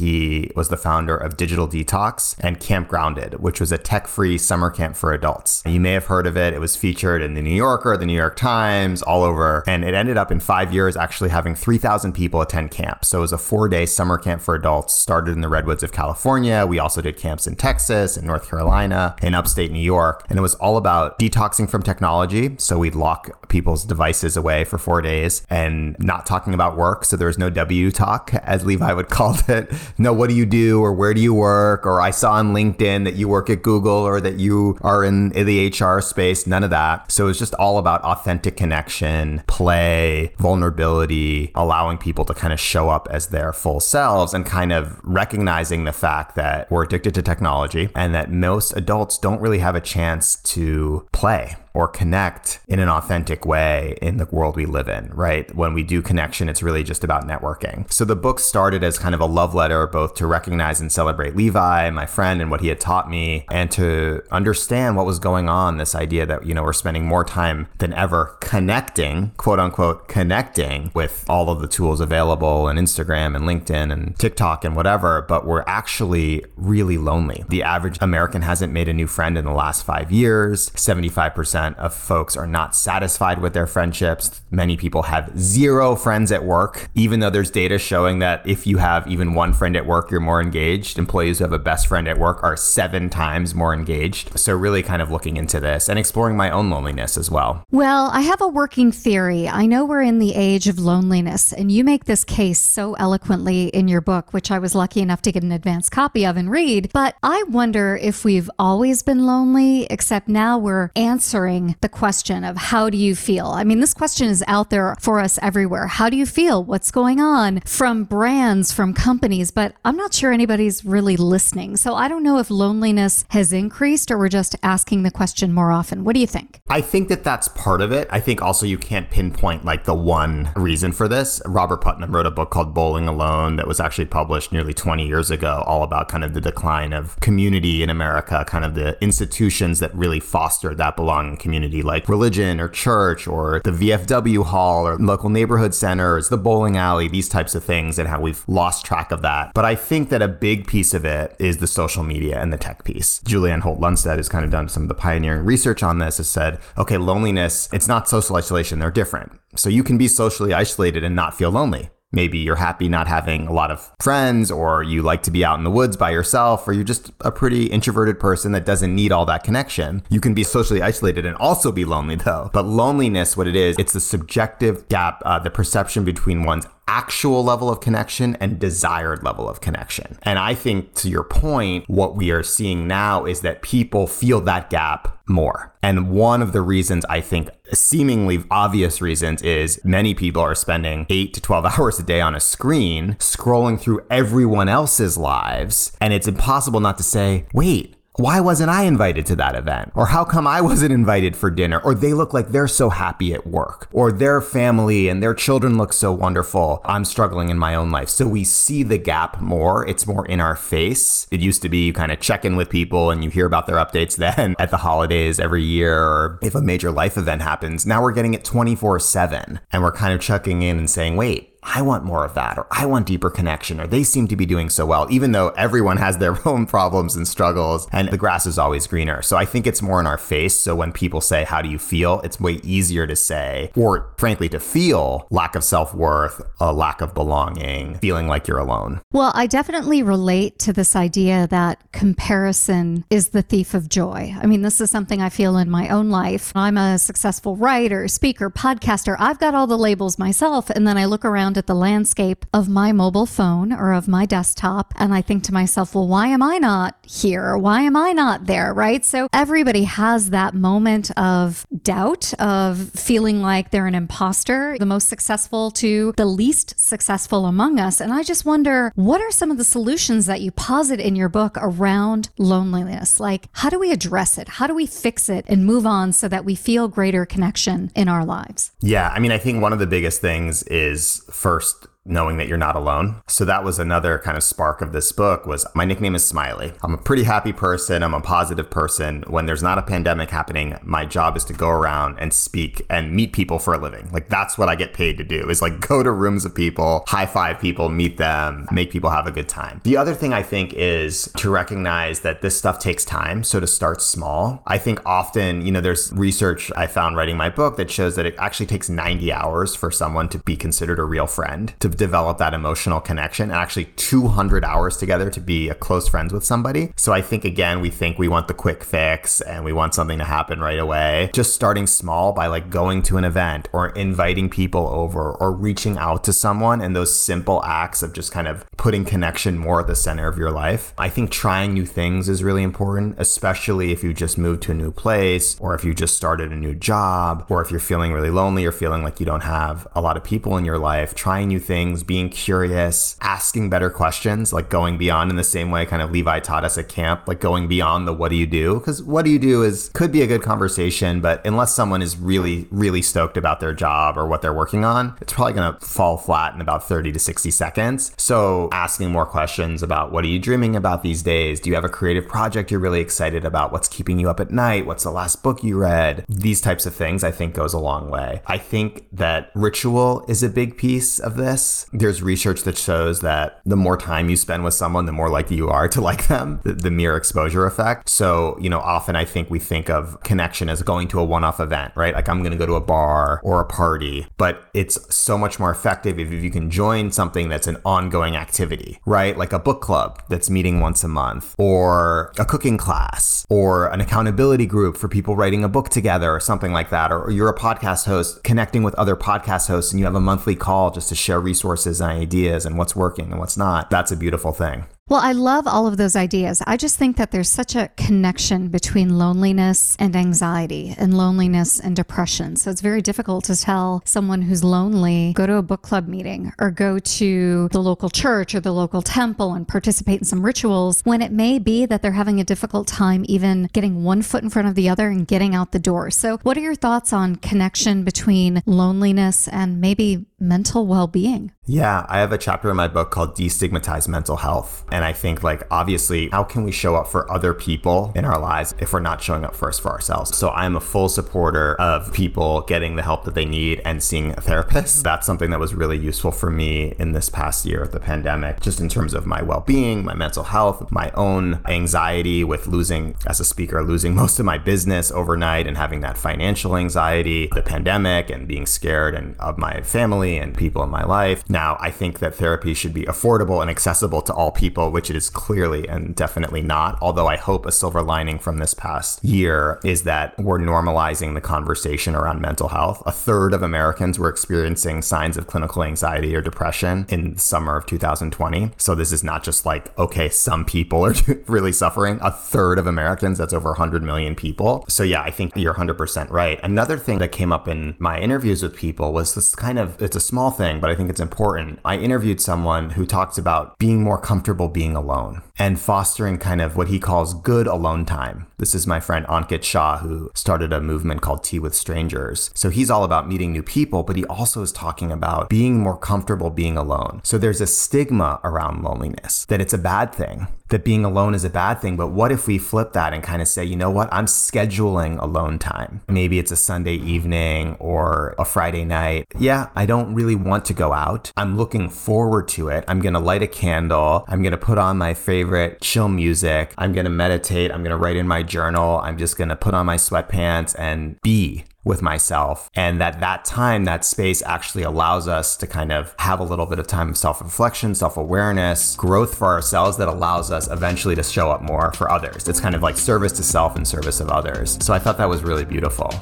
was 0.57 0.69
the 0.69 0.77
founder 0.77 1.17
of 1.17 1.37
Digital 1.37 1.69
Detox 1.69 2.37
and 2.41 2.59
Camp 2.59 2.89
Grounded, 2.89 3.41
which 3.41 3.61
was 3.61 3.73
a 3.73 3.79
tech 3.79 4.07
free 4.07 4.39
summer 4.39 4.71
camp 4.71 4.97
for 4.97 5.13
adults. 5.13 5.63
You 5.67 5.81
may 5.81 5.93
have 5.93 6.07
heard 6.07 6.27
of 6.27 6.37
it. 6.37 6.55
It 6.55 6.61
was 6.61 6.77
featured 6.77 7.23
in 7.23 7.35
the 7.35 7.43
New 7.43 7.55
Yorker, 7.55 7.97
the 7.97 8.07
New 8.07 8.17
York 8.17 8.37
Times, 8.37 9.03
all 9.03 9.23
over. 9.23 9.63
And 9.67 9.85
it 9.85 9.95
ended 9.95 10.17
up 10.17 10.33
in 10.33 10.41
five 10.41 10.73
years 10.73 10.97
actually 10.97 11.31
having 11.31 11.55
3,000 11.55 12.01
3,000 12.01 12.13
people 12.13 12.41
attend 12.41 12.71
camp. 12.71 13.05
So 13.05 13.19
it 13.19 13.23
was 13.23 13.33
a 13.33 13.39
four 13.39 13.69
day 13.69 13.85
summer 13.85 14.17
camp 14.17 14.43
for 14.43 14.55
adults, 14.55 14.95
started 14.95 15.33
in 15.33 15.41
the 15.41 15.49
Redwoods 15.49 15.83
of 15.83 15.93
California. 15.93 16.65
We 16.67 16.79
also 16.79 17.03
did 17.03 17.17
camps 17.17 17.47
in 17.47 17.57
Texas, 17.57 18.17
in 18.17 18.27
North 18.27 18.49
Carolina, 18.49 19.17
in 19.23 19.35
upstate 19.35 19.73
New 19.73 19.83
York. 19.83 20.25
And 20.29 20.39
it 20.39 20.43
was 20.43 20.55
all 20.57 20.77
about 20.77 21.19
detoxing 21.19 21.69
from 21.69 21.83
technology. 21.83 22.55
So 22.59 22.79
we'd 22.79 22.95
lock 22.95 23.49
people's 23.49 23.85
devices 23.85 24.37
away 24.37 24.65
for 24.65 24.79
four 24.79 25.03
days 25.03 25.45
and 25.51 25.97
not 25.99 26.27
talking 26.27 26.55
about 26.55 26.77
work. 26.77 27.05
So 27.05 27.17
there 27.17 27.27
was 27.27 27.39
no 27.39 27.51
W 27.51 27.91
talk, 27.91 28.35
as 28.35 28.65
Levi 28.65 28.93
would 28.93 29.09
call 29.19 29.37
it. 29.49 29.73
No, 29.99 30.13
what 30.13 30.29
do 30.29 30.37
you 30.37 30.47
do 30.47 30.81
or 30.81 30.93
where 30.93 31.15
do 31.15 31.21
you 31.21 31.35
work? 31.35 31.87
Or 31.87 32.01
I 32.01 32.11
saw 32.11 32.33
on 32.33 32.53
LinkedIn 32.53 33.05
that 33.05 33.15
you 33.15 33.29
work 33.29 33.51
at 33.51 33.63
Google 33.63 33.93
or 33.93 34.21
that 34.21 34.39
you 34.39 34.79
are 34.83 35.05
in 35.05 35.31
the 35.31 35.69
HR 35.69 36.01
space. 36.01 36.47
None 36.47 36.65
of 36.65 36.71
that. 36.71 37.11
So 37.11 37.29
it's 37.29 37.39
just 37.39 37.55
all 37.55 37.79
about 37.79 38.03
authentic 38.03 38.57
connection, 38.57 39.43
play, 39.47 40.33
vulnerability, 40.39 41.53
allowing 41.55 41.99
people 41.99 42.25
to 42.27 42.35
kind 42.35 42.53
of 42.53 42.61
show 42.61 42.89
up 42.89 43.09
as 43.11 43.29
their 43.29 43.53
full 43.53 43.81
selves 43.81 44.35
and 44.35 44.47
kind 44.47 44.73
of 44.73 45.01
recognizing 45.03 45.85
the 45.85 45.93
fact 45.93 46.35
that 46.37 46.71
we're 46.71 46.85
addicted 46.85 47.15
to 47.15 47.23
technology 47.23 47.89
and 47.95 48.15
that 48.15 48.31
most 48.31 48.77
adults 48.77 49.19
don't 49.19 49.41
really 49.41 49.59
have 49.59 49.75
a 49.75 49.81
chance 49.81 50.37
to 50.37 51.07
play 51.13 51.57
or 51.73 51.87
connect 51.87 52.61
in 52.67 52.81
an 52.81 52.89
authentic 52.89 53.47
way 53.47 53.97
in 54.03 54.17
the 54.17 54.27
world 54.27 54.57
we 54.57 54.67
live 54.67 54.89
in, 54.89 55.09
right? 55.15 55.55
When 55.55 55.73
we 55.73 55.83
do 55.83 56.03
connection, 56.03 56.49
it's 56.49 56.63
really 56.63 56.83
just 56.83 57.05
about 57.05 57.27
networking. 57.27 57.91
So 57.93 58.05
the 58.05 58.17
book 58.17 58.41
started 58.41 58.83
as 58.83 58.99
kind 58.99 59.15
of 59.15 59.21
a 59.21 59.27
love 59.27 59.55
letter, 59.55 59.87
both 59.87 60.15
to 60.17 60.27
recognize 60.27 60.81
and 60.81 60.91
celebrate 60.91 61.37
Levi, 61.37 61.91
my 61.91 62.07
friend, 62.07 62.43
and 62.43 62.51
what 62.51 62.61
he 62.61 62.69
had 62.69 62.81
taught 62.81 63.09
me, 63.09 63.47
and 63.51 63.71
to 63.73 64.23
understand 64.33 64.97
what 64.97 65.07
was 65.07 65.19
going 65.19 65.49
on. 65.49 65.77
This 65.77 65.95
idea 65.95 66.27
that, 66.27 66.45
you 66.45 66.55
know, 66.55 66.63
we're 66.63 66.73
spending 66.73 67.07
more 67.07 67.25
time 67.25 67.69
than 67.79 67.93
ever 67.93 68.37
connecting, 68.41 69.31
quote 69.37 69.61
unquote, 69.61 70.09
connecting 70.09 70.91
with 70.95 71.25
all 71.29 71.51
of 71.51 71.61
the 71.61 71.69
tools 71.69 72.01
available 72.01 72.69
and 72.69 72.79
Instagram 72.79 73.37
and 73.37 73.45
LinkedIn 73.45 73.93
and 73.93 74.19
TikTok 74.19 74.65
and 74.65 74.75
whatever, 74.75 75.23
but 75.23 75.47
we're 75.47 75.65
actually 75.67 76.45
really 76.57 76.99
lonely. 76.99 77.45
The 77.49 77.63
average 77.63 77.99
American 78.01 78.43
hasn't 78.43 78.73
made 78.73 78.89
a 78.89 78.93
new 78.93 79.07
friend 79.07 79.39
in 79.39 79.45
the 79.45 79.53
last 79.53 79.85
five 79.85 80.11
years. 80.11 80.71
75% 80.71 81.60
percent 81.61 81.79
of 81.79 81.95
folks 81.95 82.37
are 82.37 82.47
not 82.47 82.75
satisfied 82.75 83.41
with 83.41 83.53
their 83.53 83.67
friendships. 83.67 84.41
Many 84.51 84.77
people 84.77 85.03
have 85.03 85.31
zero 85.39 85.95
friends 85.95 86.33
at 86.33 86.45
work, 86.45 86.89
even 86.95 87.21
though 87.21 87.31
there's 87.31 87.51
data 87.51 87.79
showing 87.79 88.21
that 88.21 88.47
if 88.47 88.67
you 88.67 88.79
have 88.79 89.07
even 89.07 89.35
one 89.35 89.53
friend 89.53 89.77
at 89.77 89.87
work, 89.87 90.11
you're 90.11 90.21
more 90.21 90.41
engaged. 90.41 90.99
Employees 90.99 91.39
who 91.39 91.45
have 91.45 91.53
a 91.53 91.59
best 91.59 91.87
friend 91.87 92.09
at 92.09 92.19
work 92.19 92.43
are 92.43 92.57
seven 92.57 93.11
times 93.11 93.55
more 93.55 93.75
engaged. 93.75 94.39
So, 94.39 94.55
really 94.55 94.83
kind 94.83 95.03
of 95.03 95.11
looking 95.11 95.37
into 95.37 95.61
this 95.61 95.89
and 95.89 95.99
exploring 95.99 96.37
my 96.37 96.51
own 96.51 96.71
loneliness 96.71 97.17
as 97.17 97.31
well. 97.31 97.65
Well, 97.71 98.11
I 98.13 98.23
have 98.23 98.41
a 98.41 98.49
working 98.49 98.93
theory. 98.93 99.49
I 99.49 99.67
know 99.67 99.85
we're 99.85 100.03
in 100.03 100.19
the 100.19 100.35
age 100.35 100.67
of 100.67 100.79
loneliness, 100.79 101.53
and 101.53 101.71
you 101.71 101.85
make 101.85 102.05
this 102.07 102.25
case 102.25 102.59
so 102.59 102.95
eloquently 102.95 103.69
in 103.69 103.89
your 103.89 104.01
book, 104.01 104.33
which 104.33 104.51
I 104.51 104.59
was 104.59 104.75
lucky 104.75 105.01
enough 105.01 105.23
to 105.23 105.33
get 105.33 105.43
an 105.43 105.53
advance 105.53 105.89
copy 105.89 106.25
of 106.25 106.37
and 106.37 106.51
read. 106.51 106.91
But 106.93 107.17
I 107.23 107.45
wonder 107.49 107.97
if 108.01 108.25
we've 108.25 108.51
always 108.59 109.03
been 109.03 109.27
lonely, 109.27 109.87
except 109.91 110.29
now 110.29 110.59
we're 110.59 110.91
answering 110.97 111.50
answering 111.51 111.77
the 111.81 111.89
question 111.89 112.45
of 112.45 112.57
how 112.57 112.91
do 112.91 112.97
you 112.97 113.15
feel? 113.15 113.47
I 113.49 113.65
mean, 113.65 113.81
this 113.81 113.95
question 113.95 114.29
is 114.29 114.45
out 114.47 114.71
there 114.71 114.97
for 115.01 115.21
us 115.21 115.39
everywhere. 115.43 115.87
How 115.87 116.09
do 116.09 116.17
you 116.17 116.27
feel? 116.27 116.63
What's 116.65 116.91
going 116.91 117.21
on 117.21 117.61
from 117.61 118.05
brands, 118.05 118.73
from 118.73 118.95
companies? 118.95 119.51
But 119.51 119.75
I'm 119.85 119.97
not 119.97 120.15
sure 120.15 120.33
anybody's 120.33 120.85
really 120.85 121.17
listening. 121.17 121.77
So 121.77 121.95
I 121.95 122.09
don't 122.09 122.23
know 122.23 122.39
if 122.39 122.51
loneliness 122.51 123.25
has 123.31 123.53
increased 123.53 124.11
or 124.11 124.19
we're 124.19 124.29
just 124.29 124.57
asking 124.63 125.03
the 125.03 125.11
question 125.11 125.53
more 125.53 125.73
often. 125.73 126.05
What 126.05 126.15
do 126.15 126.21
you 126.21 126.27
think? 126.27 126.61
I 126.71 126.81
think 126.81 127.09
that 127.09 127.25
that's 127.25 127.49
part 127.49 127.81
of 127.81 127.93
it. 127.93 128.09
I 128.11 128.21
think 128.21 128.43
also 128.43 128.67
you 128.67 128.79
can't 128.79 129.11
pinpoint 129.11 129.65
like 129.65 129.85
the 129.85 129.95
one 129.95 130.51
reason 130.57 130.93
for 130.93 131.09
this. 131.09 131.43
Robert 131.47 131.81
Putnam 131.81 132.13
wrote 132.13 132.27
a 132.27 132.31
book 132.31 132.51
called 132.51 132.75
Bowling 132.75 133.09
Alone 133.09 133.57
that 133.57 133.67
was 133.67 133.81
actually 133.81 134.07
published 134.07 134.53
nearly 134.53 134.75
20 134.75 135.07
years 135.07 135.31
ago, 135.31 135.65
all 135.67 135.83
about 135.83 136.09
kind 136.09 136.25
of 136.25 136.35
the 136.35 136.41
decline 136.41 136.93
of 136.93 137.19
community 137.21 137.83
in 137.83 137.91
America, 137.91 138.45
kind 138.47 138.65
of 138.65 138.75
the 138.75 138.97
institutions 139.03 139.81
that 139.81 139.95
really 139.95 140.21
fostered 140.21 140.79
that 140.79 140.97
belonging 140.97 141.37
community, 141.41 141.83
like 141.83 142.09
religion 142.09 142.61
or 142.61 142.69
church 142.69 143.27
or 143.27 143.61
the 143.65 143.71
VFW 143.71 144.45
hall 144.45 144.87
or 144.87 144.97
local 144.99 145.29
neighborhood 145.29 145.75
centers, 145.75 146.29
the 146.29 146.39
bowling 146.39 146.77
alley, 146.77 147.09
these 147.09 147.29
types 147.29 147.55
of 147.55 147.65
things, 147.65 147.99
and 147.99 148.09
how 148.09 148.21
we've 148.21 148.45
lost 148.47 148.85
track 148.85 149.11
of 149.11 149.23
that. 149.23 149.53
But 149.55 149.65
I 149.65 149.75
think 149.75 150.11
that 150.11 150.23
a 150.23 150.29
big 150.29 150.67
piece 150.67 150.95
of 150.95 151.05
it 151.05 151.35
is 151.39 151.59
the 151.59 151.67
social 151.67 152.05
media 152.05 152.41
and 152.41 152.53
the 152.53 152.59
tech 152.59 152.85
piece. 152.85 153.21
Julianne 153.21 153.61
Holt 153.61 153.81
Lunstad 153.81 154.19
has 154.19 154.29
kind 154.29 154.45
of 154.45 154.51
done 154.51 154.69
some 154.69 154.85
of 154.85 154.89
the 154.89 154.95
pioneering 154.95 155.45
research 155.45 155.83
on 155.83 155.99
this, 155.99 156.19
has 156.19 156.29
said, 156.29 156.59
okay, 156.79 156.99
loneliness, 156.99 157.69
it's 157.73 157.89
not 157.89 158.09
social 158.09 158.37
isolation, 158.37 158.79
they're 158.79 158.91
different. 158.91 159.33
So 159.57 159.69
you 159.69 159.83
can 159.83 159.99
be 159.99 160.07
socially 160.07 160.55
isolated 160.55 161.03
and 161.03 161.17
not 161.17 161.37
feel 161.37 161.51
lonely. 161.51 161.91
Maybe 162.13 162.39
you're 162.39 162.57
happy 162.57 162.89
not 162.89 163.07
having 163.07 163.47
a 163.47 163.53
lot 163.53 163.71
of 163.71 163.93
friends, 164.01 164.51
or 164.51 164.83
you 164.83 165.03
like 165.03 165.23
to 165.25 165.31
be 165.31 165.45
out 165.45 165.59
in 165.59 165.65
the 165.65 165.71
woods 165.71 165.97
by 165.97 166.11
yourself, 166.11 166.67
or 166.67 166.73
you're 166.73 166.83
just 166.83 167.13
a 167.21 167.31
pretty 167.31 167.67
introverted 167.67 168.19
person 168.19 168.51
that 168.53 168.67
doesn't 168.67 168.95
need 168.95 169.13
all 169.13 169.25
that 169.27 169.45
connection. 169.45 170.03
You 170.09 170.21
can 170.21 170.35
be 170.35 170.43
socially 170.43 170.83
isolated 170.83 171.25
and 171.25 171.37
also 171.37 171.71
be 171.71 171.85
lonely, 171.85 172.17
though. 172.17 172.51
But 172.53 172.67
loneliness, 172.67 173.37
what 173.37 173.47
it 173.47 173.55
is, 173.55 173.77
it's 173.79 173.93
the 173.93 174.01
subjective 174.01 174.89
gap, 174.89 175.23
uh, 175.25 175.39
the 175.39 175.51
perception 175.51 176.05
between 176.05 176.45
one's 176.45 176.67
actual 176.89 177.45
level 177.45 177.71
of 177.71 177.81
connection 177.81 178.37
and 178.37 178.59
desired 178.59 179.23
level 179.23 179.49
of 179.49 179.61
connection. 179.61 180.19
And 180.23 180.39
I 180.39 180.55
think 180.55 180.95
to 180.97 181.09
your 181.09 181.23
point, 181.23 181.85
what 181.89 182.17
we 182.17 182.31
are 182.31 182.43
seeing 182.43 182.87
now 182.87 183.25
is 183.25 183.43
that 183.43 183.63
people 183.63 184.07
feel 184.07 184.41
that 184.43 184.71
gap 184.71 185.19
more. 185.29 185.73
And 185.83 186.11
one 186.11 186.43
of 186.43 186.53
the 186.53 186.61
reasons 186.61 187.05
I 187.09 187.21
think 187.21 187.49
seemingly 187.73 188.43
obvious 188.51 189.01
reasons 189.01 189.41
is 189.43 189.81
many 189.85 190.15
people 190.15 190.43
are 190.43 190.55
spending 190.55 191.07
8 191.09 191.33
to 191.35 191.41
12 191.41 191.65
hours 191.79 191.99
a 192.01 192.03
day 192.03 192.21
on 192.21 192.35
a 192.35 192.41
screen 192.41 193.15
scrolling 193.15 193.81
through 193.81 194.05
everyone 194.11 194.69
else's 194.69 195.17
lives 195.17 195.93
and 196.01 196.13
it's 196.13 196.29
impossible 196.29 196.81
not 196.81 196.97
to 196.99 197.05
say, 197.05 197.47
"Wait, 197.55 197.97
why 198.21 198.39
wasn't 198.41 198.71
I 198.71 198.83
invited 198.83 199.25
to 199.27 199.37
that 199.37 199.55
event? 199.55 199.93
Or 199.95 200.07
how 200.07 200.25
come 200.25 200.47
I 200.47 200.61
wasn't 200.61 200.93
invited 200.93 201.37
for 201.37 201.51
dinner? 201.51 201.81
Or 201.81 201.95
they 201.95 202.13
look 202.13 202.35
like 202.35 202.49
they're 202.49 202.69
so 202.69 202.91
happy 202.91 203.33
at 203.33 203.47
work. 203.47 203.89
Or 203.93 204.13
their 204.13 204.41
family 204.41 205.09
and 205.09 205.23
their 205.23 205.35
children 205.35 205.79
look 205.79 205.93
so 205.93 206.13
wonderful. 206.13 206.83
I'm 206.85 207.05
struggling 207.05 207.49
in 207.49 207.59
my 207.59 207.75
own 207.75 207.91
life. 207.91 208.11
So 208.11 208.27
we 208.27 208.45
see 208.45 208.83
the 208.83 208.99
gap 208.99 209.41
more. 209.41 209.87
It's 209.89 210.07
more 210.07 210.27
in 210.27 210.41
our 210.41 210.55
face. 210.55 211.27
It 211.31 211.41
used 211.41 211.63
to 211.63 211.69
be 211.69 211.87
you 211.87 211.93
kind 211.93 212.13
of 212.13 212.21
check 212.21 212.45
in 212.45 212.57
with 212.57 212.69
people 212.69 213.11
and 213.11 213.25
you 213.25 213.31
hear 213.31 213.47
about 213.47 213.67
their 213.67 213.77
updates 213.77 214.17
then 214.21 214.55
at 214.59 214.71
the 214.71 214.79
holidays 214.79 215.41
every 215.41 215.63
year 215.63 215.99
or 215.99 216.39
if 216.43 216.55
a 216.55 216.61
major 216.61 216.91
life 216.91 217.17
event 217.17 217.43
happens. 217.43 217.87
Now 217.87 218.03
we're 218.03 218.13
getting 218.13 218.35
it 218.35 218.45
24 218.45 219.01
7 219.01 219.61
and 219.73 219.83
we're 219.83 219.93
kind 219.93 220.13
of 220.13 220.21
checking 220.21 220.63
in 220.63 220.79
and 220.79 220.91
saying, 220.91 221.17
wait, 221.17 221.50
I 221.63 221.83
want 221.83 222.05
more 222.05 222.25
of 222.25 222.35
that, 222.35 222.59
or 222.59 222.67
I 222.71 222.87
want 222.87 223.07
deeper 223.07 223.31
connection, 223.31 223.81
or 223.81 223.87
they 223.87 224.03
seem 224.03 224.29
to 224.29 224.37
be 224.37 224.47
doing 224.47 224.71
so 224.71 224.87
well, 224.87 225.07
even 225.11 225.33
though 225.33 225.49
everyone 225.51 225.99
has 225.99 226.19
their 226.19 226.37
own 226.49 226.67
problems 226.67 227.17
and 227.17 227.27
struggles, 227.27 227.89
and 227.93 228.09
the 228.09 228.17
grass 228.17 228.47
is 228.47 228.59
always 228.59 228.87
greener. 228.87 229.23
So 229.23 229.37
I 229.37 229.45
think 229.45 229.67
it's 229.67 229.83
more 229.83 230.01
in 230.01 230.07
our 230.07 230.19
face. 230.19 230.57
So 230.57 230.75
when 230.75 230.93
people 230.93 231.21
say, 231.21 231.45
How 231.45 231.63
do 231.63 231.69
you 231.69 231.79
feel? 231.79 232.21
it's 232.21 232.41
way 232.41 232.61
easier 232.63 233.07
to 233.07 233.17
say, 233.17 233.71
or 233.77 234.13
frankly, 234.17 234.49
to 234.51 234.61
feel 234.61 235.27
lack 235.31 235.55
of 235.55 235.65
self 235.65 235.95
worth, 235.95 236.41
a 236.61 236.73
lack 236.73 237.01
of 237.01 237.15
belonging, 237.15 237.97
feeling 237.99 238.27
like 238.27 238.49
you're 238.49 238.59
alone. 238.59 239.01
Well, 239.13 239.33
I 239.35 239.47
definitely 239.47 240.03
relate 240.03 240.59
to 240.61 240.73
this 240.73 240.97
idea 240.97 241.47
that 241.49 241.81
comparison 241.93 243.05
is 243.11 243.29
the 243.29 243.43
thief 243.43 243.75
of 243.75 243.89
joy. 243.89 244.35
I 244.41 244.47
mean, 244.47 244.63
this 244.63 244.81
is 244.81 244.91
something 244.91 245.21
I 245.21 245.29
feel 245.29 245.57
in 245.57 245.71
my 245.71 245.89
own 245.89 246.11
life. 246.11 246.53
I'm 246.55 246.77
a 246.77 246.99
successful 246.99 247.57
writer, 247.57 248.09
speaker, 248.09 248.51
podcaster. 248.51 249.17
I've 249.19 249.39
got 249.39 249.55
all 249.55 249.67
the 249.67 249.79
labels 249.79 250.19
myself, 250.19 250.71
and 250.71 250.87
then 250.87 250.97
I 250.97 251.05
look 251.07 251.25
around 251.25 251.50
around 251.51 251.59
at 251.59 251.67
the 251.67 251.75
landscape 251.75 252.47
of 252.55 252.69
my 252.69 252.93
mobile 252.93 253.27
phone 253.27 253.73
or 253.73 253.93
of 253.93 254.07
my 254.07 254.25
desktop 254.25 254.95
and 254.97 255.13
I 255.13 255.21
think 255.21 255.43
to 255.45 255.53
myself, 255.53 255.97
well, 255.97 256.07
why 256.07 256.29
am 256.29 256.43
I 256.43 256.59
not 256.59 256.95
here? 257.05 257.59
Why 257.59 257.83
am 257.83 257.97
I 257.97 258.13
not 258.13 258.47
there? 258.47 258.73
Right. 258.73 259.05
So 259.05 259.27
everybody 259.33 259.83
has 259.83 260.31
that 260.31 260.55
moment 260.55 261.11
of 261.19 261.67
doubt, 261.83 262.33
of 262.39 262.91
feeling 262.91 263.43
like 263.43 263.73
they're 263.73 263.89
an 263.89 263.97
imposter, 263.97 264.77
the 264.79 264.87
most 264.87 265.09
successful 265.09 265.73
to 265.73 266.13
the 266.17 266.25
least 266.25 266.79
successful 266.79 267.47
among 267.47 267.81
us. 267.81 268.01
And 268.01 268.13
I 268.13 268.23
just 268.23 268.45
wonder, 268.45 268.93
what 268.95 269.21
are 269.21 269.33
some 269.33 269.51
of 269.51 269.59
the 269.59 269.65
solutions 269.65 270.27
that 270.27 270.41
you 270.41 270.53
posit 270.53 271.01
in 271.01 271.17
your 271.17 271.29
book 271.29 271.57
around 271.61 272.29
loneliness? 272.39 273.19
Like, 273.19 273.49
how 273.53 273.71
do 273.71 273.79
we 273.81 273.91
address 273.91 274.39
it? 274.39 274.49
How 274.49 274.69
do 274.69 274.75
we 274.75 274.87
fix 274.87 275.29
it 275.29 275.47
and 275.49 275.67
move 275.67 275.85
on 275.85 276.13
so 276.13 276.29
that 276.29 276.45
we 276.45 276.55
feel 276.55 276.87
greater 276.87 277.27
connection 277.27 277.91
in 277.97 278.09
our 278.09 278.25
lives? 278.25 278.71
Yeah. 278.81 279.09
I 279.09 279.19
mean, 279.19 279.33
I 279.33 279.39
think 279.39 279.61
one 279.61 279.73
of 279.73 279.81
the 279.81 279.87
biggest 279.87 280.21
things 280.21 280.63
is 280.65 281.25
first 281.41 281.87
knowing 282.07 282.39
that 282.39 282.49
you're 282.49 282.57
not 282.57 282.77
alone. 282.77 283.21
So 283.27 283.45
that 283.45 283.63
was 283.63 283.79
another 283.79 284.19
kind 284.19 284.37
of 284.37 284.43
spark 284.43 284.81
of 284.81 284.93
this 284.93 285.13
book 285.13 285.47
was 285.47 285.67
my 285.75 285.85
nickname 285.85 286.15
is 286.15 286.25
Smiley. 286.25 286.73
I'm 286.83 286.95
a 286.95 286.99
pretty 286.99 287.25
happy 287.25 287.53
person, 287.53 288.03
I'm 288.03 288.15
a 288.15 288.21
positive 288.21 288.71
person. 288.71 289.23
When 289.27 289.47
there's 289.47 289.63
not 289.63 289.79
a 289.79 289.83
pandemic 289.83 290.31
happening, 290.31 290.79
my 290.83 291.05
job 291.05 291.37
is 291.37 291.45
to 291.47 291.53
go 291.53 291.69
around 291.69 292.19
and 292.19 292.33
speak 292.33 292.83
and 292.89 293.13
meet 293.15 293.33
people 293.33 293.59
for 293.59 293.75
a 293.75 293.79
living. 293.79 294.11
Like 294.13 294.29
that's 294.29 294.57
what 294.57 294.69
I 294.69 294.77
get 294.77 294.95
paid 294.95 295.19
to 295.19 295.25
do 295.25 295.51
is 295.51 295.61
like 295.61 295.81
go 295.89 296.03
to 296.03 296.11
rooms 296.11 296.45
of 296.45 296.55
people, 296.55 297.05
high 297.07 297.27
five 297.27 297.61
people, 297.61 297.89
meet 297.91 298.17
them, 298.17 298.67
make 298.73 298.91
people 298.91 299.11
have 299.11 299.27
a 299.27 299.31
good 299.31 299.49
time. 299.49 299.81
The 299.85 299.97
other 299.97 300.15
thing 300.15 300.33
I 300.33 300.43
think 300.43 300.73
is 300.73 301.31
to 301.37 301.51
recognize 301.51 302.21
that 302.21 302.41
this 302.41 302.57
stuff 302.57 302.79
takes 302.79 303.05
time, 303.05 303.45
so 303.45 303.61
to 303.61 303.67
start 303.67 304.01
small. 304.01 304.63
I 304.67 304.79
think 304.79 305.05
often, 305.05 305.67
you 305.67 305.73
know, 305.73 305.81
there's 305.81 306.13
research 306.13 306.73
I 306.77 306.87
found 306.87 307.17
writing 307.17 307.37
my 307.37 307.51
book 307.51 307.77
that 307.77 307.91
shows 307.91 308.17
that 308.17 308.25
it 308.25 308.35
actually 308.39 308.67
takes 308.67 308.89
90 308.89 309.33
hours 309.33 309.75
for 309.75 309.91
someone 309.91 310.29
to 310.31 310.39
be 310.39 310.57
considered 310.57 310.99
a 310.99 311.05
real 311.05 311.27
friend, 311.27 311.75
to 311.81 311.90
develop 311.97 312.39
that 312.39 312.55
emotional 312.55 313.01
connection 313.01 313.51
and 313.51 313.59
actually 313.59 313.87
200 313.97 314.65
hours 314.65 314.97
together 314.97 315.31
to 315.31 315.41
be 315.41 315.69
a 315.69 315.75
close 315.75 316.09
friends 316.09 316.33
with 316.33 316.45
somebody. 316.45 316.93
So 316.97 317.13
I 317.13 317.23
think 317.23 317.45
again, 317.45 317.81
we 317.81 317.91
think 317.91 318.19
we 318.19 318.29
want 318.29 318.49
the 318.49 318.55
quick 318.55 318.85
fix 318.85 319.41
and 319.41 319.65
we 319.65 319.73
want 319.73 319.95
something 319.95 320.19
to 320.19 320.25
happen 320.25 320.61
right 320.61 320.79
away. 320.79 321.31
Just 321.33 321.55
starting 321.55 321.87
small 321.87 322.33
by 322.33 322.47
like 322.47 322.71
going 322.71 323.03
to 323.03 323.17
an 323.17 323.25
event 323.25 323.69
or 323.73 323.91
inviting 323.91 324.49
people 324.49 324.87
over 324.89 325.33
or 325.33 325.53
reaching 325.53 325.99
out 325.99 326.25
to 326.25 326.33
someone 326.33 326.81
and 326.81 326.95
those 326.95 327.17
simple 327.17 327.63
acts 327.65 328.03
of 328.03 328.13
just 328.13 328.33
kind 328.33 328.49
of 328.49 328.65
putting 328.77 329.05
connection 329.05 329.59
more 329.59 329.81
at 329.81 329.87
the 329.87 329.97
center 329.97 330.29
of 330.29 330.39
your 330.39 330.51
life. 330.51 330.95
I 330.99 331.09
think 331.09 331.31
trying 331.31 331.75
new 331.75 331.87
things 331.87 332.29
is 332.29 332.43
really 332.43 332.63
important, 332.63 333.17
especially 333.19 333.93
if 333.93 334.03
you 334.03 334.15
just 334.15 334.39
moved 334.39 334.63
to 334.63 334.73
a 334.73 334.75
new 334.75 334.91
place 334.91 335.59
or 335.61 335.75
if 335.75 335.85
you 335.85 335.95
just 335.95 336.17
started 336.17 336.53
a 336.53 336.57
new 336.57 336.75
job 336.75 337.47
or 337.49 337.63
if 337.63 337.71
you're 337.71 337.81
feeling 337.81 338.13
really 338.13 338.31
lonely 338.31 338.65
or 338.65 338.73
feeling 338.73 339.03
like 339.03 339.21
you 339.21 339.27
don't 339.27 339.43
have 339.43 339.87
a 339.95 340.01
lot 340.01 340.17
of 340.17 340.25
people 340.25 340.57
in 340.57 340.65
your 340.65 340.79
life. 340.79 341.15
Trying 341.15 341.49
new 341.49 341.59
things 341.59 341.80
things, 341.81 342.03
being 342.03 342.29
curious, 342.29 343.17
asking 343.23 343.71
better 343.71 343.89
questions, 343.89 344.53
like 344.53 344.69
going 344.69 344.99
beyond 344.99 345.31
in 345.31 345.37
the 345.37 345.45
same 345.45 345.71
way 345.71 345.87
kind 345.87 346.03
of 346.03 346.11
Levi 346.11 346.39
taught 346.41 346.63
us 346.63 346.77
at 346.77 346.91
camp, 346.91 347.27
like 347.27 347.41
going 347.41 347.69
beyond 347.69 348.07
the 348.07 348.13
what 348.13 348.29
do 348.29 348.37
you 348.37 348.47
do? 348.47 348.75
Because 348.75 349.03
what 349.03 349.25
do 349.25 349.31
you 349.31 349.39
do 349.39 349.63
is 349.63 349.89
could 349.95 350.13
be 350.13 350.21
a 350.21 350.27
good 350.27 350.43
conversation, 350.43 351.23
but 351.23 351.45
unless 351.47 351.75
someone 351.75 352.03
is 352.03 352.19
really, 352.19 352.69
really 352.71 353.01
stoked 353.01 353.39
about 353.39 353.61
their 353.61 353.73
job 353.73 354.19
or 354.19 354.27
what 354.27 354.43
they're 354.43 354.53
working 354.53 354.85
on, 354.85 355.17
it's 355.23 355.33
probably 355.33 355.55
going 355.55 355.73
to 355.73 355.81
fall 355.81 356.19
flat 356.19 356.55
in 356.55 356.61
about 356.61 356.87
30 356.87 357.13
to 357.13 357.19
60 357.19 357.51
seconds. 357.51 358.13
So 358.19 358.69
asking 358.73 359.11
more 359.11 359.25
questions 359.25 359.83
about 359.83 360.13
what 360.13 360.23
are 360.23 360.29
you 360.29 360.39
dreaming 360.39 360.77
about 360.77 361.03
these 361.03 361.23
days? 361.23 361.61
Do 361.61 361.71
you 361.71 361.77
have 361.77 361.85
a 361.85 361.89
creative 361.89 362.29
project 362.29 362.71
you're 362.71 362.79
really 362.79 363.01
excited 363.01 363.47
about? 363.47 363.73
What's 363.73 363.89
keeping 363.89 364.19
you 364.19 364.29
up 364.29 364.39
at 364.39 364.51
night? 364.51 364.85
What's 364.85 365.05
the 365.05 365.11
last 365.11 365.43
book 365.43 365.65
you 365.65 365.79
read? 365.79 366.27
These 366.29 366.61
types 366.61 366.85
of 366.85 366.95
things 366.95 367.25
I 367.25 367.31
think 367.31 367.55
goes 367.55 367.73
a 367.73 367.79
long 367.79 368.11
way. 368.11 368.43
I 368.47 368.59
think 368.59 369.07
that 369.13 369.51
ritual 369.55 370.27
is 370.29 370.43
a 370.43 370.51
big 370.51 370.77
piece 370.77 371.19
of 371.19 371.37
this 371.37 371.70
there's 371.93 372.23
research 372.23 372.63
that 372.63 372.77
shows 372.79 373.21
that 373.21 373.61
the 373.65 373.77
more 373.77 373.97
time 373.97 374.29
you 374.29 374.37
spend 374.37 374.65
with 374.65 374.75
someone, 374.75 375.07
the 375.07 375.13
more 375.13 375.31
likely 375.31 375.57
you 375.57 375.69
are 375.69 375.89
to 375.89 376.01
like 376.11 376.29
them, 376.29 376.61
the, 376.65 376.73
the 376.73 376.91
mere 376.91 377.17
exposure 377.17 377.67
effect. 377.67 378.09
So, 378.09 378.57
you 378.61 378.69
know, 378.69 378.81
often 378.81 379.17
I 379.17 379.25
think 379.25 379.51
we 379.51 379.59
think 379.59 379.89
of 379.89 380.21
connection 380.23 380.69
as 380.69 380.83
going 380.83 381.09
to 381.09 381.21
a 381.21 381.25
one 381.25 381.45
off 381.45 381.61
event, 381.61 381.93
right? 381.97 382.15
Like 382.15 382.29
I'm 382.29 382.41
going 382.41 382.53
to 382.53 382.59
go 382.59 382.67
to 382.67 382.75
a 382.75 382.81
bar 382.81 383.41
or 383.45 383.61
a 383.61 383.65
party, 383.65 384.27
but 384.37 384.65
it's 384.75 385.15
so 385.15 385.39
much 385.39 385.59
more 385.59 385.71
effective 385.71 386.19
if 386.19 386.31
you 386.31 386.51
can 386.51 386.71
join 386.71 387.11
something 387.11 387.49
that's 387.49 387.67
an 387.67 387.77
ongoing 387.85 388.37
activity, 388.37 388.99
right? 389.07 389.37
Like 389.37 389.53
a 389.53 389.59
book 389.59 389.81
club 389.81 390.23
that's 390.29 390.51
meeting 390.51 390.81
once 390.81 391.05
a 391.05 391.09
month 391.09 391.55
or 391.59 392.33
a 392.39 392.45
cooking 392.45 392.79
class 392.79 393.47
or 393.49 393.89
an 393.89 394.01
accountability 394.01 394.67
group 394.67 394.97
for 394.97 395.09
people 395.09 395.37
writing 395.37 395.65
a 395.65 395.69
book 395.69 395.89
together 395.89 396.31
or 396.33 396.41
something 396.41 396.73
like 396.73 396.91
that. 396.91 397.13
Or 397.13 397.31
you're 397.31 397.49
a 397.49 397.57
podcast 397.57 398.07
host 398.07 398.43
connecting 398.45 398.83
with 398.83 398.95
other 398.95 399.17
podcast 399.17 399.69
hosts 399.69 399.93
and 399.93 400.01
you 400.01 400.07
have 400.07 400.15
a 400.15 400.21
monthly 400.21 400.57
call 400.57 400.91
just 400.91 401.09
to 401.11 401.15
share 401.15 401.41
resources 401.41 401.60
resources 401.61 402.01
and 402.01 402.11
ideas 402.11 402.65
and 402.65 402.79
what's 402.79 402.97
working 402.97 403.31
and 403.31 403.39
what's 403.39 403.57
not, 403.57 403.91
that's 403.91 404.11
a 404.11 404.17
beautiful 404.17 404.53
thing. 404.53 404.87
Well, 405.11 405.21
I 405.21 405.33
love 405.33 405.67
all 405.67 405.89
of 405.89 405.97
those 405.97 406.15
ideas. 406.15 406.63
I 406.69 406.77
just 406.77 406.97
think 406.97 407.17
that 407.17 407.33
there's 407.33 407.49
such 407.49 407.75
a 407.75 407.89
connection 407.97 408.69
between 408.69 409.19
loneliness 409.19 409.97
and 409.99 410.15
anxiety 410.15 410.95
and 410.97 411.19
loneliness 411.19 411.81
and 411.81 411.97
depression. 411.97 412.55
So 412.55 412.71
it's 412.71 412.81
very 412.81 413.03
difficult 413.03 413.43
to 413.47 413.61
tell 413.61 414.03
someone 414.05 414.43
who's 414.43 414.63
lonely, 414.63 415.33
go 415.33 415.49
to 415.49 415.57
a 415.57 415.63
book 415.63 415.83
club 415.83 416.07
meeting 416.07 416.53
or 416.61 416.71
go 416.71 417.01
to 417.01 417.69
the 417.73 417.83
local 417.83 418.09
church 418.09 418.55
or 418.55 418.61
the 418.61 418.71
local 418.71 419.03
temple 419.03 419.53
and 419.53 419.67
participate 419.67 420.21
in 420.21 420.25
some 420.25 420.47
rituals 420.47 421.01
when 421.03 421.23
it 421.23 421.33
may 421.33 421.59
be 421.59 421.87
that 421.87 422.03
they're 422.03 422.13
having 422.13 422.39
a 422.39 422.45
difficult 422.45 422.87
time 422.87 423.25
even 423.27 423.69
getting 423.73 424.05
one 424.05 424.23
foot 424.23 424.45
in 424.45 424.51
front 424.51 424.69
of 424.69 424.77
the 424.77 424.89
other 424.89 425.09
and 425.09 425.27
getting 425.27 425.57
out 425.57 425.73
the 425.73 425.81
door. 425.81 426.13
So, 426.13 426.39
what 426.45 426.57
are 426.57 426.61
your 426.61 426.77
thoughts 426.77 427.13
on 427.13 427.35
connection 427.35 428.05
between 428.05 428.63
loneliness 428.65 429.49
and 429.49 429.81
maybe 429.81 430.27
mental 430.39 430.87
well 430.87 431.09
being? 431.09 431.51
Yeah, 431.71 432.05
I 432.09 432.19
have 432.19 432.33
a 432.33 432.39
chapter 432.39 432.69
in 432.69 432.75
my 432.75 432.89
book 432.89 433.13
called 433.13 433.37
Destigmatize 433.37 434.09
Mental 434.09 434.37
Health. 434.37 434.85
And 434.91 435.05
I 435.05 435.13
think, 435.13 435.45
like, 435.45 435.69
obviously, 435.71 436.29
how 436.31 436.43
can 436.43 436.65
we 436.65 436.73
show 436.73 436.97
up 436.97 437.07
for 437.07 437.31
other 437.31 437.55
people 437.55 438.11
in 438.17 438.25
our 438.25 438.41
lives 438.41 438.75
if 438.81 438.93
we're 438.93 438.99
not 438.99 439.23
showing 439.23 439.45
up 439.45 439.55
first 439.55 439.81
for 439.81 439.93
ourselves? 439.93 440.37
So 440.37 440.51
I'm 440.51 440.75
a 440.75 440.81
full 440.81 441.09
supporter 441.09 441.77
of 441.77 442.13
people 442.13 442.63
getting 442.63 442.97
the 442.97 443.05
help 443.05 443.23
that 443.23 443.37
they 443.37 443.45
need 443.45 443.83
and 443.85 444.03
seeing 444.03 444.33
a 444.33 444.41
therapist. 444.41 445.05
That's 445.05 445.25
something 445.25 445.51
that 445.51 445.61
was 445.61 445.73
really 445.73 445.97
useful 445.97 446.33
for 446.33 446.51
me 446.51 446.93
in 446.99 447.13
this 447.13 447.29
past 447.29 447.65
year 447.65 447.81
of 447.83 447.93
the 447.93 448.01
pandemic, 448.01 448.59
just 448.59 448.81
in 448.81 448.89
terms 448.89 449.15
of 449.15 449.25
my 449.25 449.41
well 449.41 449.61
being, 449.61 450.05
my 450.05 450.15
mental 450.15 450.43
health, 450.43 450.91
my 450.91 451.13
own 451.13 451.61
anxiety 451.69 452.43
with 452.43 452.67
losing, 452.67 453.15
as 453.29 453.39
a 453.39 453.45
speaker, 453.45 453.85
losing 453.85 454.13
most 454.23 454.41
of 454.41 454.45
my 454.45 454.59
business 454.59 455.13
overnight 455.13 455.69
and 455.69 455.77
having 455.77 456.01
that 456.01 456.19
financial 456.19 456.77
anxiety, 456.77 457.49
the 457.55 457.63
pandemic, 457.63 458.29
and 458.29 458.49
being 458.49 458.67
scared 458.67 459.15
and 459.15 459.37
of 459.39 459.57
my 459.57 459.81
family 459.83 460.37
and 460.37 460.59
people 460.59 460.83
in 460.83 460.91
my 460.91 461.05
life. 461.05 461.49
Now, 461.49 461.60
now, 461.61 461.77
I 461.79 461.91
think 461.91 462.21
that 462.21 462.35
therapy 462.35 462.73
should 462.73 462.95
be 462.95 463.03
affordable 463.03 463.61
and 463.61 463.71
accessible 463.71 464.23
to 464.23 464.33
all 464.33 464.51
people, 464.51 464.91
which 464.91 465.11
it 465.11 465.17
is 465.17 465.29
clearly 465.29 465.87
and 465.87 466.17
definitely 466.17 466.63
not. 466.63 466.97
Although 467.03 467.27
I 467.27 467.37
hope 467.37 467.67
a 467.67 467.73
silver 467.73 468.01
lining 468.01 468.39
from 468.39 468.57
this 468.57 468.73
past 468.73 469.23
year 469.23 469.79
is 469.85 470.05
that 470.05 470.39
we're 470.39 470.59
normalizing 470.59 471.35
the 471.35 471.43
conversation 471.43 472.15
around 472.15 472.41
mental 472.41 472.69
health. 472.69 473.03
A 473.05 473.13
third 473.13 473.53
of 473.53 473.63
Americans 473.63 474.19
were 474.19 474.31
experiencing 474.31 475.03
signs 475.03 475.37
of 475.37 475.49
clinical 475.49 475.85
anxiety 475.85 476.35
or 476.35 476.41
depression 476.41 477.05
in 477.11 477.35
the 477.35 477.39
summer 477.39 477.77
of 477.77 477.85
2020. 477.85 478.71
So 478.79 478.95
this 478.95 479.13
is 479.13 479.23
not 479.23 479.45
just 479.45 479.67
like, 479.67 479.99
okay, 479.99 480.31
some 480.31 480.65
people 480.65 481.05
are 481.05 481.15
really 481.47 481.73
suffering. 481.73 482.19
A 482.23 482.31
third 482.31 482.79
of 482.79 482.87
Americans, 482.87 483.37
that's 483.37 483.53
over 483.53 483.69
100 483.69 484.03
million 484.03 484.35
people. 484.35 484.87
So 484.89 485.03
yeah, 485.03 485.21
I 485.21 485.31
think 485.31 485.53
you're 485.57 485.75
100% 485.75 486.31
right. 486.31 486.59
Another 486.63 486.97
thing 486.97 487.19
that 487.19 487.33
came 487.33 487.53
up 487.53 487.69
in 487.69 487.97
my 487.99 488.19
interviews 488.19 488.63
with 488.63 488.75
people 488.75 489.13
was 489.13 489.35
this 489.35 489.55
kind 489.55 489.79
of, 489.79 490.01
it's 490.01 490.17
a 490.17 490.21
small 490.21 490.51
thing, 490.51 490.81
but 490.81 490.89
I 490.89 490.95
think 490.95 491.11
it's 491.11 491.21
important 491.21 491.50
important. 491.51 491.81
I 491.85 491.97
interviewed 491.97 492.41
someone 492.41 492.91
who 492.91 493.05
talks 493.05 493.37
about 493.37 493.77
being 493.79 494.05
more 494.05 494.21
comfortable 494.21 494.69
being 494.69 494.95
alone 494.95 495.43
and 495.59 495.81
fostering 495.81 496.39
kind 496.39 496.61
of 496.61 496.77
what 496.77 496.87
he 496.89 497.01
calls 497.01 497.35
good 497.35 497.67
alone 497.67 498.07
time. 498.07 498.47
This 498.59 498.75
is 498.75 498.87
my 498.87 499.01
friend 499.01 499.27
Ankit 499.27 499.65
Shah, 499.65 499.99
who 499.99 500.31
started 500.35 500.73
a 500.73 500.81
movement 500.81 501.23
called 501.23 501.43
Tea 501.43 501.59
with 501.59 501.75
Strangers. 501.75 502.51
So 502.55 502.71
he's 502.71 502.91
all 502.91 503.03
about 503.03 503.29
meeting 503.29 503.53
new 503.53 503.63
people, 503.63 504.05
but 504.05 504.17
he 504.17 504.25
also 504.27 504.63
is 504.63 504.71
talking 504.71 505.11
about 505.11 505.49
being 505.49 505.81
more 505.81 505.97
comfortable 505.99 506.51
being 506.51 506.77
alone. 506.77 507.21
So 507.25 507.37
there's 507.37 507.61
a 507.61 507.67
stigma 507.67 508.39
around 508.45 508.85
loneliness 508.85 509.45
that 509.47 509.61
it's 509.61 509.75
a 509.75 509.79
bad 509.79 510.15
thing, 510.15 510.47
that 510.69 510.85
being 510.85 511.05
alone 511.05 511.35
is 511.35 511.45
a 511.45 511.51
bad 511.51 511.81
thing. 511.81 511.97
But 511.97 512.09
what 512.09 512.31
if 512.31 512.47
we 512.47 512.59
flip 512.59 512.93
that 512.93 513.13
and 513.13 513.23
kind 513.23 513.43
of 513.43 513.49
say, 513.49 513.65
you 513.65 513.77
know 513.77 513.91
what, 513.91 514.09
I'm 514.13 514.27
scheduling 514.27 515.21
alone 515.21 515.59
time? 515.59 516.03
Maybe 516.09 516.39
it's 516.39 516.53
a 516.53 516.57
Sunday 516.57 516.95
evening 516.95 517.77
or 517.81 518.35
a 518.39 518.45
Friday 518.45 518.85
night. 518.85 519.27
Yeah, 519.39 519.69
I 519.75 519.85
don't 519.87 520.15
really 520.15 520.37
want 520.37 520.65
to 520.67 520.75
go 520.75 520.93
out. 520.93 521.30
I'm 521.37 521.57
looking 521.57 521.89
forward 521.89 522.49
to 522.49 522.69
it. 522.69 522.85
I'm 522.89 523.01
going 523.01 523.15
to 523.15 523.21
light 523.21 523.43
a 523.43 523.47
candle. 523.47 524.25
I'm 524.29 524.43
going 524.43 524.53
to 524.53 524.59
put 524.59 524.79
on 524.79 524.99
my 524.99 525.15
favorite 525.15 525.81
chill 525.81 526.09
music. 526.09 526.75
I'm 526.79 526.93
going 526.93 527.05
to 527.05 527.11
meditate. 527.11 527.71
I'm 527.71 527.83
going 527.83 527.91
to 527.91 527.97
write 527.97 528.17
in 528.17 528.27
my 528.29 528.43
journal. 528.43 529.01
I'm 529.03 529.19
just 529.19 529.37
going 529.37 529.49
to 529.49 529.57
put 529.57 529.75
on 529.75 529.87
my 529.87 529.97
sweatpants 529.97 530.79
and 530.79 531.21
be 531.23 531.65
with 531.83 532.03
myself 532.03 532.71
and 532.75 533.01
that 533.01 533.21
that 533.21 533.43
time 533.43 533.87
that 533.87 534.05
space 534.05 534.43
actually 534.43 534.83
allows 534.83 535.27
us 535.27 535.57
to 535.57 535.67
kind 535.67 535.91
of 535.91 536.15
have 536.19 536.39
a 536.39 536.45
little 536.45 536.67
bit 536.67 536.79
of 536.79 536.87
time 536.87 537.09
of 537.09 537.17
self-reflection 537.17 537.95
self-awareness 537.95 538.97
growth 538.97 539.35
for 539.35 539.47
ourselves 539.47 539.97
that 539.97 540.07
allows 540.07 540.51
us 540.51 540.71
eventually 540.71 541.15
to 541.15 541.23
show 541.23 541.51
up 541.51 541.63
more 541.63 541.91
for 541.95 542.11
others 542.11 542.47
it's 542.49 542.61
kind 542.61 542.75
of 542.75 542.83
like 542.83 542.99
service 542.99 543.33
to 543.33 543.43
self 543.43 543.77
and 543.77 543.89
service 543.89 544.21
of 544.21 544.29
others 544.29 544.77
so 544.85 544.93
i 544.93 544.99
thought 544.99 545.17
that 545.17 545.29
was 545.29 545.43
really 545.43 545.65
beautiful 545.65 546.13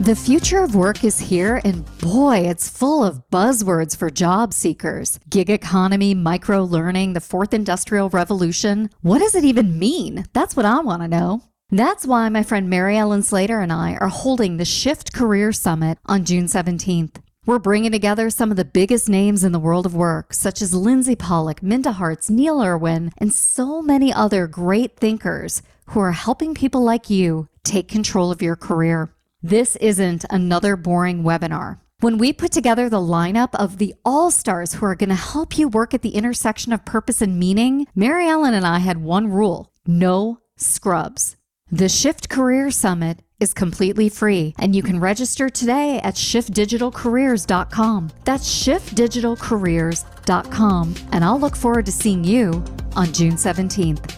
The 0.00 0.14
future 0.14 0.62
of 0.62 0.76
work 0.76 1.02
is 1.02 1.18
here, 1.18 1.60
and 1.64 1.84
boy, 1.98 2.36
it's 2.42 2.68
full 2.68 3.02
of 3.02 3.28
buzzwords 3.32 3.96
for 3.96 4.10
job 4.10 4.54
seekers. 4.54 5.18
Gig 5.28 5.50
economy, 5.50 6.14
micro 6.14 6.62
learning, 6.62 7.14
the 7.14 7.20
fourth 7.20 7.52
industrial 7.52 8.08
revolution. 8.08 8.90
What 9.00 9.18
does 9.18 9.34
it 9.34 9.42
even 9.42 9.76
mean? 9.76 10.24
That's 10.32 10.54
what 10.54 10.64
I 10.64 10.78
want 10.78 11.02
to 11.02 11.08
know. 11.08 11.42
That's 11.70 12.06
why 12.06 12.28
my 12.28 12.44
friend 12.44 12.70
Mary 12.70 12.96
Ellen 12.96 13.24
Slayter 13.24 13.58
and 13.58 13.72
I 13.72 13.96
are 13.96 14.06
holding 14.06 14.56
the 14.56 14.64
Shift 14.64 15.12
Career 15.12 15.50
Summit 15.50 15.98
on 16.06 16.24
June 16.24 16.44
17th. 16.44 17.16
We're 17.44 17.58
bringing 17.58 17.90
together 17.90 18.30
some 18.30 18.52
of 18.52 18.56
the 18.56 18.64
biggest 18.64 19.08
names 19.08 19.42
in 19.42 19.50
the 19.50 19.58
world 19.58 19.84
of 19.84 19.96
work, 19.96 20.32
such 20.32 20.62
as 20.62 20.72
Lindsay 20.72 21.16
Pollak, 21.16 21.60
Minda 21.60 21.90
Harts, 21.90 22.30
Neil 22.30 22.62
Irwin, 22.62 23.10
and 23.18 23.34
so 23.34 23.82
many 23.82 24.12
other 24.12 24.46
great 24.46 24.96
thinkers 24.96 25.60
who 25.86 25.98
are 25.98 26.12
helping 26.12 26.54
people 26.54 26.82
like 26.84 27.10
you 27.10 27.48
take 27.64 27.88
control 27.88 28.30
of 28.30 28.40
your 28.40 28.54
career. 28.54 29.10
This 29.48 29.76
isn't 29.76 30.26
another 30.28 30.76
boring 30.76 31.22
webinar. 31.22 31.80
When 32.00 32.18
we 32.18 32.34
put 32.34 32.52
together 32.52 32.90
the 32.90 32.98
lineup 32.98 33.54
of 33.54 33.78
the 33.78 33.94
all 34.04 34.30
stars 34.30 34.74
who 34.74 34.84
are 34.84 34.94
going 34.94 35.08
to 35.08 35.14
help 35.14 35.56
you 35.56 35.68
work 35.68 35.94
at 35.94 36.02
the 36.02 36.10
intersection 36.10 36.70
of 36.70 36.84
purpose 36.84 37.22
and 37.22 37.38
meaning, 37.38 37.86
Mary 37.94 38.28
Ellen 38.28 38.52
and 38.52 38.66
I 38.66 38.80
had 38.80 38.98
one 38.98 39.28
rule 39.28 39.72
no 39.86 40.40
scrubs. 40.58 41.36
The 41.70 41.88
Shift 41.88 42.28
Career 42.28 42.70
Summit 42.70 43.20
is 43.40 43.54
completely 43.54 44.10
free, 44.10 44.54
and 44.58 44.76
you 44.76 44.82
can 44.82 45.00
register 45.00 45.48
today 45.48 45.98
at 46.04 46.16
shiftdigitalcareers.com. 46.16 48.10
That's 48.26 48.66
shiftdigitalcareers.com, 48.66 50.94
and 51.12 51.24
I'll 51.24 51.40
look 51.40 51.56
forward 51.56 51.86
to 51.86 51.92
seeing 51.92 52.22
you 52.22 52.62
on 52.96 53.14
June 53.14 53.36
17th. 53.36 54.17